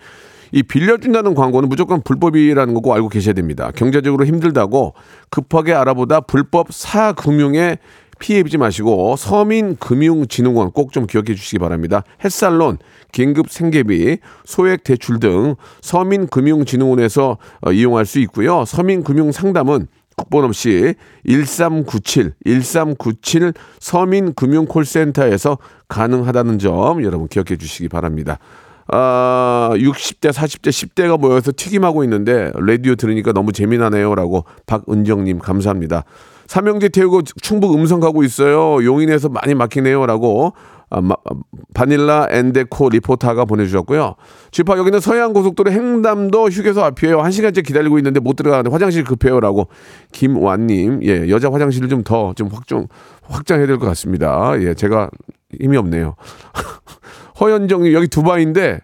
이 0.52 0.62
빌려준다는 0.62 1.34
광고는 1.34 1.68
무조건 1.68 2.00
불법이라는 2.02 2.74
거꼭 2.74 2.94
알고 2.94 3.08
계셔야 3.08 3.34
됩니다. 3.34 3.72
경제적으로 3.74 4.24
힘들다고 4.24 4.94
급하게 5.28 5.74
알아보다 5.74 6.20
불법 6.20 6.68
사금융에 6.70 7.78
피해 8.20 8.38
입지 8.38 8.58
마시고 8.58 9.16
서민금융진흥원 9.16 10.70
꼭 10.70 10.92
좀 10.92 11.06
기억해 11.06 11.34
주시기 11.34 11.58
바랍니다. 11.58 12.04
햇살론, 12.24 12.78
긴급 13.10 13.50
생계비, 13.50 14.18
소액 14.44 14.84
대출 14.84 15.18
등 15.18 15.56
서민금융진흥원에서 15.80 17.38
어, 17.60 17.72
이용할 17.72 18.06
수 18.06 18.20
있고요. 18.20 18.64
서민금융상담은 18.64 19.88
국번 20.18 20.44
없이 20.44 20.94
1397, 21.26 22.34
1397 22.44 23.54
서민금융콜센터에서 23.78 25.56
가능하다는 25.88 26.58
점 26.58 27.02
여러분 27.02 27.28
기억해 27.28 27.56
주시기 27.56 27.88
바랍니다. 27.88 28.38
아, 28.88 29.70
60대, 29.74 30.32
40대, 30.32 30.70
10대가 30.70 31.18
모여서 31.18 31.52
튀김하고 31.54 32.04
있는데 32.04 32.50
라디오 32.54 32.94
들으니까 32.94 33.32
너무 33.32 33.52
재미나네요라고 33.52 34.44
박은정님 34.66 35.38
감사합니다. 35.38 36.04
삼형제 36.46 36.88
태우고 36.88 37.22
충북 37.42 37.74
음성 37.74 38.00
가고 38.00 38.24
있어요. 38.24 38.82
용인에서 38.84 39.28
많이 39.28 39.54
막히네요라고 39.54 40.54
아, 40.90 41.00
마- 41.02 41.16
바닐라 41.74 42.26
앤데코 42.30 42.88
리포터가 42.88 43.44
보내주셨고요. 43.44 44.14
지파 44.52 44.78
여기는 44.78 45.00
서해안 45.00 45.32
고속도로 45.34 45.70
행담도 45.70 46.48
휴게소 46.48 46.82
앞이에요. 46.82 47.20
한 47.20 47.30
시간째 47.30 47.60
기다리고 47.62 47.98
있는데 47.98 48.20
못 48.20 48.36
들어가는데 48.36 48.70
화장실 48.70 49.04
급해요라고 49.04 49.68
김완님 50.12 51.00
예 51.04 51.28
여자 51.28 51.50
화장실을 51.52 51.88
좀 51.88 52.02
더 52.04 52.32
좀 52.36 52.48
확정 52.48 52.86
확장해야 53.22 53.66
될 53.66 53.78
것 53.78 53.86
같습니다. 53.86 54.52
예 54.60 54.72
제가 54.74 55.10
힘이 55.60 55.76
없네요. 55.76 56.14
허연정님 57.40 57.92
여기 57.92 58.08
두바이인데 58.08 58.80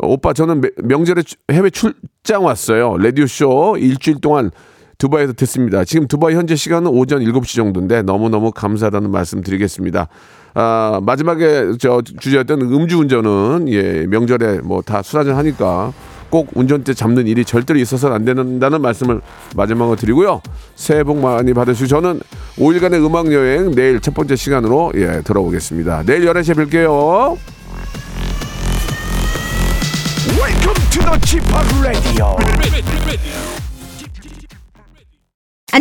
오빠 0.00 0.32
저는 0.32 0.60
매- 0.60 0.70
명절에 0.84 1.22
추- 1.22 1.36
해외 1.50 1.70
출장 1.70 2.44
왔어요. 2.44 2.96
라디오 2.98 3.26
쇼 3.26 3.76
일주일 3.78 4.20
동안 4.20 4.50
두바이에서 4.98 5.32
듣습니다. 5.34 5.84
지금 5.84 6.06
두바이 6.08 6.34
현재 6.34 6.56
시간은 6.56 6.90
오전 6.90 7.20
7시 7.22 7.54
정도인데 7.56 8.02
너무너무 8.02 8.50
감사하다는 8.52 9.10
말씀 9.10 9.42
드리겠습니다. 9.42 10.08
아, 10.54 11.00
마지막에 11.02 11.72
저 11.78 12.02
주제였던 12.02 12.62
음주운전은 12.62 13.66
예, 13.68 14.06
명절에 14.08 14.60
뭐 14.62 14.82
다 14.82 15.02
술 15.02 15.18
한잔 15.20 15.36
하니까 15.36 15.92
꼭 16.30 16.48
운전대 16.54 16.92
잡는 16.94 17.26
일이 17.26 17.44
절대로 17.44 17.78
있어서는 17.78 18.14
안 18.16 18.24
된다는 18.24 18.82
말씀을 18.82 19.20
마지막으로 19.56 19.96
드리고요. 19.96 20.42
새해 20.74 21.02
복 21.04 21.18
많이 21.20 21.54
받으시고 21.54 21.86
저는 21.86 22.20
5일간의 22.58 23.04
음악 23.04 23.32
여행 23.32 23.70
내일 23.74 24.00
첫 24.00 24.14
번째 24.14 24.36
시간으로 24.36 24.92
예, 24.96 25.22
들어오겠습니다. 25.22 26.02
내일 26.04 26.26
11시에 26.26 26.54
뵐게요. 26.54 27.36
Welcome 30.38 30.90
to 30.90 31.02
the 31.02 31.18
Chip 31.24 31.44
Radio. 31.82 32.36